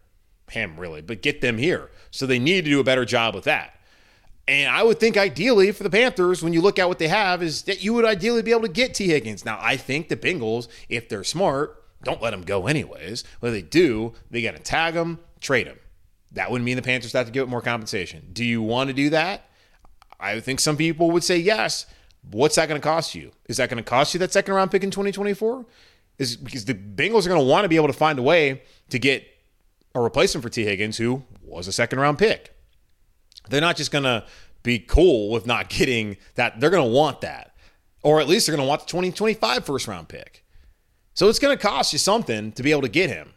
Him, 0.51 0.79
really, 0.79 1.03
but 1.03 1.21
get 1.21 1.41
them 1.41 1.59
here. 1.59 1.91
So 2.11 2.27
they 2.27 2.39
need 2.39 2.65
to 2.65 2.71
do 2.71 2.81
a 2.81 2.85
better 2.85 3.05
job 3.05 3.35
with 3.35 3.45
that. 3.45 3.75
And 4.47 4.71
I 4.71 4.83
would 4.83 5.01
think 5.01 5.17
ideally 5.17 5.73
for 5.73 5.83
the 5.83 5.91
Panthers, 5.91 6.43
when 6.43 6.53
you 6.53 6.61
look 6.61 6.79
at 6.79 6.87
what 6.87 6.99
they 6.99 7.09
have, 7.09 7.43
is 7.43 7.63
that 7.63 7.83
you 7.83 7.95
would 7.95 8.05
ideally 8.05 8.43
be 8.43 8.51
able 8.51 8.63
to 8.63 8.69
get 8.69 8.95
Tee 8.95 9.09
Higgins. 9.09 9.45
Now, 9.45 9.59
I 9.61 9.77
think 9.77 10.09
the 10.09 10.17
Bengals, 10.17 10.69
if 10.89 11.09
they're 11.09 11.25
smart, 11.25 11.83
don't 12.05 12.23
let 12.23 12.35
him 12.35 12.43
go 12.43 12.67
anyways. 12.67 13.25
What 13.41 13.51
they 13.51 13.63
do, 13.63 14.13
they 14.31 14.43
got 14.43 14.55
to 14.55 14.63
tag 14.63 14.95
him, 14.95 15.19
trade 15.41 15.67
him. 15.67 15.79
That 16.33 16.51
would 16.51 16.63
mean 16.63 16.77
the 16.77 16.83
Panthers 16.83 17.15
have 17.15 17.27
to 17.27 17.33
give 17.33 17.45
it 17.45 17.51
more 17.51 17.63
compensation. 17.63 18.29
Do 18.33 18.45
you 18.45 18.61
want 18.61 18.89
to 18.89 18.95
do 18.95 19.11
that? 19.11 19.49
I 20.21 20.41
think 20.41 20.61
some 20.61 20.77
people 20.77 21.11
would 21.11 21.25
say 21.25 21.39
yes. 21.39 21.87
What's 22.31 22.57
that 22.57 22.69
going 22.69 22.81
to 22.81 22.87
cost 22.87 23.15
you? 23.15 23.33
Is 23.49 23.57
that 23.57 23.71
going 23.71 23.83
to 23.83 23.89
cost 23.89 24.15
you 24.15 24.21
that 24.21 24.33
second 24.33 24.55
round 24.55 24.71
pick 24.71 24.85
in 24.85 24.91
2024? 24.91 25.65
Is 26.19 26.37
because 26.37 26.65
the 26.65 26.75
Bengals 26.75 27.27
are 27.27 27.29
going 27.29 27.41
to 27.41 27.47
want 27.47 27.65
to 27.65 27.69
be 27.69 27.77
able 27.77 27.89
to 27.89 27.93
find 27.93 28.19
a 28.19 28.23
way 28.23 28.63
to 28.91 28.99
get 28.99 29.27
a 29.95 30.01
replacement 30.01 30.43
for 30.43 30.49
Tee 30.49 30.65
Higgins, 30.65 30.97
who 30.97 31.25
was 31.43 31.67
a 31.67 31.73
second 31.73 31.99
round 31.99 32.19
pick. 32.19 32.55
They're 33.49 33.61
not 33.61 33.77
just 33.77 33.91
going 33.91 34.05
to 34.05 34.25
be 34.63 34.79
cool 34.79 35.31
with 35.31 35.47
not 35.47 35.69
getting 35.69 36.17
that. 36.37 36.61
They're 36.61 36.71
going 36.71 36.89
to 36.89 36.97
want 36.97 37.21
that. 37.23 37.55
Or 38.03 38.21
at 38.21 38.29
least 38.29 38.47
they're 38.47 38.57
going 38.57 38.65
to 38.65 38.69
want 38.69 38.83
the 38.83 38.87
2025 38.87 39.65
first 39.65 39.89
round 39.89 40.09
pick. 40.09 40.45
So 41.15 41.29
it's 41.29 41.39
going 41.39 41.57
to 41.57 41.63
cost 41.63 41.93
you 41.93 41.99
something 41.99 42.53
to 42.53 42.63
be 42.63 42.71
able 42.71 42.83
to 42.83 42.89
get 42.89 43.09
him. 43.09 43.35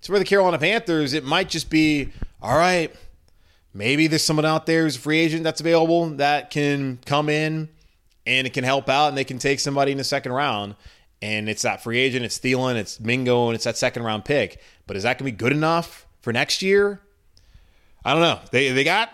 So 0.00 0.12
for 0.12 0.18
the 0.18 0.24
Carolina 0.24 0.58
Panthers, 0.58 1.14
it 1.14 1.24
might 1.24 1.48
just 1.48 1.70
be 1.70 2.12
all 2.42 2.58
right, 2.58 2.94
maybe 3.72 4.06
there's 4.06 4.22
someone 4.22 4.44
out 4.44 4.66
there 4.66 4.82
who's 4.82 4.96
a 4.96 5.00
free 5.00 5.18
agent 5.18 5.44
that's 5.44 5.62
available 5.62 6.10
that 6.16 6.50
can 6.50 6.98
come 7.06 7.30
in 7.30 7.70
and 8.26 8.46
it 8.46 8.52
can 8.52 8.64
help 8.64 8.90
out 8.90 9.08
and 9.08 9.16
they 9.16 9.24
can 9.24 9.38
take 9.38 9.60
somebody 9.60 9.92
in 9.92 9.98
the 9.98 10.04
second 10.04 10.32
round. 10.32 10.76
And 11.24 11.48
it's 11.48 11.62
that 11.62 11.82
free 11.82 12.00
agent, 12.00 12.22
it's 12.26 12.38
Thielen, 12.38 12.74
it's 12.74 13.00
Mingo, 13.00 13.46
and 13.46 13.54
it's 13.54 13.64
that 13.64 13.78
second 13.78 14.02
round 14.02 14.26
pick. 14.26 14.60
But 14.86 14.94
is 14.94 15.04
that 15.04 15.18
going 15.18 15.30
to 15.30 15.32
be 15.32 15.38
good 15.38 15.52
enough 15.52 16.06
for 16.20 16.34
next 16.34 16.60
year? 16.60 17.00
I 18.04 18.12
don't 18.12 18.20
know. 18.20 18.40
They 18.50 18.72
they 18.72 18.84
got 18.84 19.08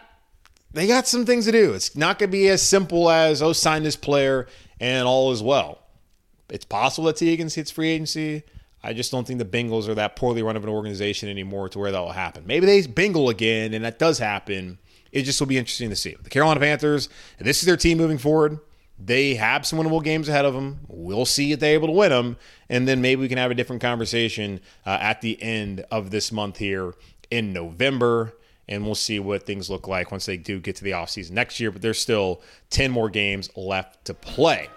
they 0.73 0.89
got 0.89 1.07
some 1.07 1.25
things 1.25 1.45
to 1.45 1.53
do. 1.53 1.73
It's 1.73 1.95
not 1.95 2.19
going 2.19 2.29
to 2.29 2.33
be 2.33 2.49
as 2.49 2.63
simple 2.63 3.09
as 3.09 3.43
oh 3.43 3.53
sign 3.53 3.85
this 3.85 3.95
player 3.95 4.49
and 4.81 5.07
all 5.07 5.31
is 5.31 5.41
well. 5.41 5.79
It's 6.49 6.65
possible 6.65 7.07
that 7.07 7.17
Tee 7.17 7.37
hits 7.37 7.71
free 7.71 7.91
agency. 7.91 8.43
I 8.83 8.93
just 8.93 9.13
don't 9.13 9.25
think 9.25 9.39
the 9.39 9.45
Bengals 9.45 9.87
are 9.87 9.95
that 9.95 10.17
poorly 10.17 10.43
run 10.43 10.57
of 10.57 10.65
an 10.65 10.71
organization 10.71 11.29
anymore 11.29 11.69
to 11.69 11.79
where 11.79 11.93
that 11.93 12.01
will 12.01 12.11
happen. 12.11 12.45
Maybe 12.45 12.67
they 12.67 12.85
bingle 12.89 13.29
again, 13.29 13.73
and 13.73 13.85
that 13.85 14.01
does 14.01 14.19
happen. 14.19 14.79
It 15.13 15.23
just 15.23 15.39
will 15.39 15.47
be 15.47 15.59
interesting 15.59 15.91
to 15.91 15.97
see. 15.97 16.17
The 16.21 16.31
Carolina 16.31 16.59
Panthers, 16.59 17.09
this 17.39 17.61
is 17.61 17.67
their 17.67 17.77
team 17.77 17.99
moving 17.99 18.19
forward. 18.19 18.59
They 19.03 19.35
have 19.35 19.67
some 19.67 19.79
winnable 19.79 20.05
games 20.05 20.29
ahead 20.29 20.45
of 20.45 20.55
them. 20.55 20.81
We'll 20.89 21.25
see 21.25 21.53
if 21.53 21.61
they're 21.61 21.75
able 21.75 21.89
to 21.89 21.93
win 21.93 22.11
them, 22.11 22.37
and 22.69 22.87
then 22.87 23.01
maybe 23.01 23.23
we 23.23 23.29
can 23.29 23.39
have 23.39 23.51
a 23.51 23.55
different 23.55 23.81
conversation 23.81 24.61
uh, 24.85 24.99
at 25.01 25.21
the 25.23 25.43
end 25.43 25.85
of 25.91 26.11
this 26.11 26.31
month 26.31 26.59
here 26.59 26.95
in 27.31 27.53
November 27.53 28.35
and 28.71 28.87
we'll 28.87 28.95
see 28.95 29.19
what 29.19 29.45
things 29.45 29.69
look 29.69 29.89
like 29.89 30.13
once 30.13 30.27
they 30.27 30.37
do 30.37 30.61
get 30.61 30.77
to 30.77 30.85
the 30.85 30.93
offseason 30.93 31.33
next 31.33 31.59
year. 31.59 31.73
But 31.73 31.83
there's 31.83 32.01
still 32.01 32.41
10 32.71 32.91
more 32.91 33.11
games 33.11 33.51
left 33.57 34.05
to 34.05 34.15
play. 34.15 34.69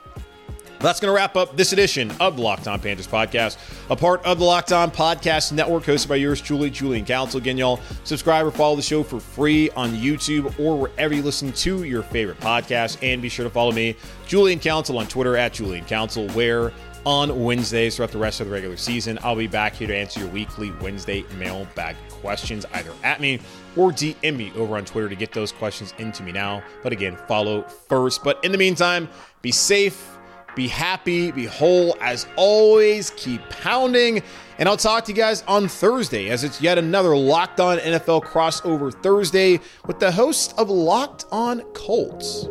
That's 0.84 1.00
going 1.00 1.14
to 1.14 1.16
wrap 1.16 1.38
up 1.38 1.56
this 1.56 1.72
edition 1.72 2.12
of 2.20 2.36
the 2.36 2.42
Locked 2.42 2.68
On 2.68 2.78
Panthers 2.78 3.08
podcast, 3.08 3.58
a 3.90 3.96
part 3.96 4.22
of 4.26 4.40
the 4.40 4.44
Locked 4.44 4.74
On 4.74 4.92
Podcast 4.92 5.54
Network, 5.54 5.86
hosted 5.86 6.10
by 6.10 6.16
yours 6.18 6.42
truly, 6.42 6.70
Julian 6.70 7.06
Council. 7.06 7.38
Again, 7.38 7.58
y'all, 7.58 7.80
subscribe 8.04 8.46
or 8.46 8.52
follow 8.52 8.76
the 8.76 8.82
show 8.82 9.02
for 9.02 9.22
free 9.22 9.70
on 9.78 9.92
YouTube 9.94 10.60
or 10.60 10.78
wherever 10.78 11.14
you 11.14 11.24
listen 11.24 11.54
to 11.54 11.86
your 11.86 12.04
favorite 12.04 12.38
podcast. 12.42 12.98
And 13.02 13.22
be 13.22 13.30
sure 13.30 13.46
to 13.46 13.50
follow 13.50 13.72
me, 13.72 13.96
Julian 14.28 14.60
Council, 14.60 14.98
on 14.98 15.08
Twitter 15.08 15.38
at 15.38 15.54
Julian 15.54 15.86
Council, 15.86 16.28
where 16.32 16.74
on 17.06 17.46
Wednesdays 17.46 17.96
throughout 17.96 18.12
the 18.12 18.18
rest 18.18 18.42
of 18.42 18.48
the 18.48 18.54
regular 18.54 18.76
season, 18.76 19.18
I'll 19.24 19.38
be 19.38 19.48
back 19.48 19.76
here 19.76 19.88
to 19.88 19.96
answer 19.96 20.20
your 20.20 20.30
weekly 20.30 20.72
Wednesday 20.82 21.24
mailbag 21.38 21.96
questions 22.10 22.66
either 22.74 22.92
at 23.04 23.22
me 23.22 23.40
or 23.78 23.92
DM 23.92 24.36
me 24.36 24.52
over 24.58 24.76
on 24.76 24.84
Twitter 24.84 25.08
to 25.08 25.16
get 25.16 25.32
those 25.32 25.54
questions 25.54 25.94
into 25.98 26.24
me 26.24 26.34
now. 26.34 26.62
But 26.82 26.92
again, 26.92 27.18
follow 27.26 27.62
first. 27.62 28.22
But 28.22 28.44
in 28.44 28.52
the 28.52 28.58
meantime, 28.58 29.08
be 29.42 29.52
safe 29.52 30.13
be 30.56 30.68
happy, 30.68 31.32
be 31.32 31.46
whole. 31.46 31.98
As 32.02 32.28
always, 32.36 33.12
keep 33.12 33.42
pounding. 33.50 34.22
And 34.60 34.70
I'll 34.70 34.78
talk 34.78 35.06
to 35.06 35.12
you 35.12 35.16
guys 35.16 35.44
on 35.48 35.68
Thursday 35.68 36.30
as 36.30 36.44
it's 36.44 36.62
yet 36.62 36.78
another 36.78 37.16
Locked 37.18 37.60
On 37.60 37.78
NFL 37.80 38.24
crossover 38.24 38.94
Thursday 38.94 39.60
with 39.88 40.00
the 40.00 40.12
host 40.12 40.54
of 40.58 40.70
Locked 40.70 41.26
On 41.32 41.62
Colts. 41.74 42.48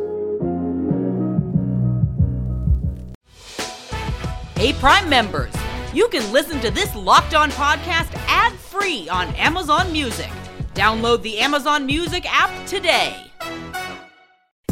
Hey, 4.55 4.73
Prime 4.73 5.09
members, 5.09 5.53
you 5.93 6.07
can 6.09 6.31
listen 6.31 6.59
to 6.61 6.71
this 6.71 6.93
Locked 6.95 7.33
On 7.33 7.51
podcast 7.51 8.13
ad 8.27 8.53
free 8.53 9.09
on 9.09 9.27
Amazon 9.35 9.91
Music. 9.91 10.29
Download 10.73 11.21
the 11.21 11.39
Amazon 11.39 11.85
Music 11.85 12.25
app 12.27 12.65
today. 12.65 13.32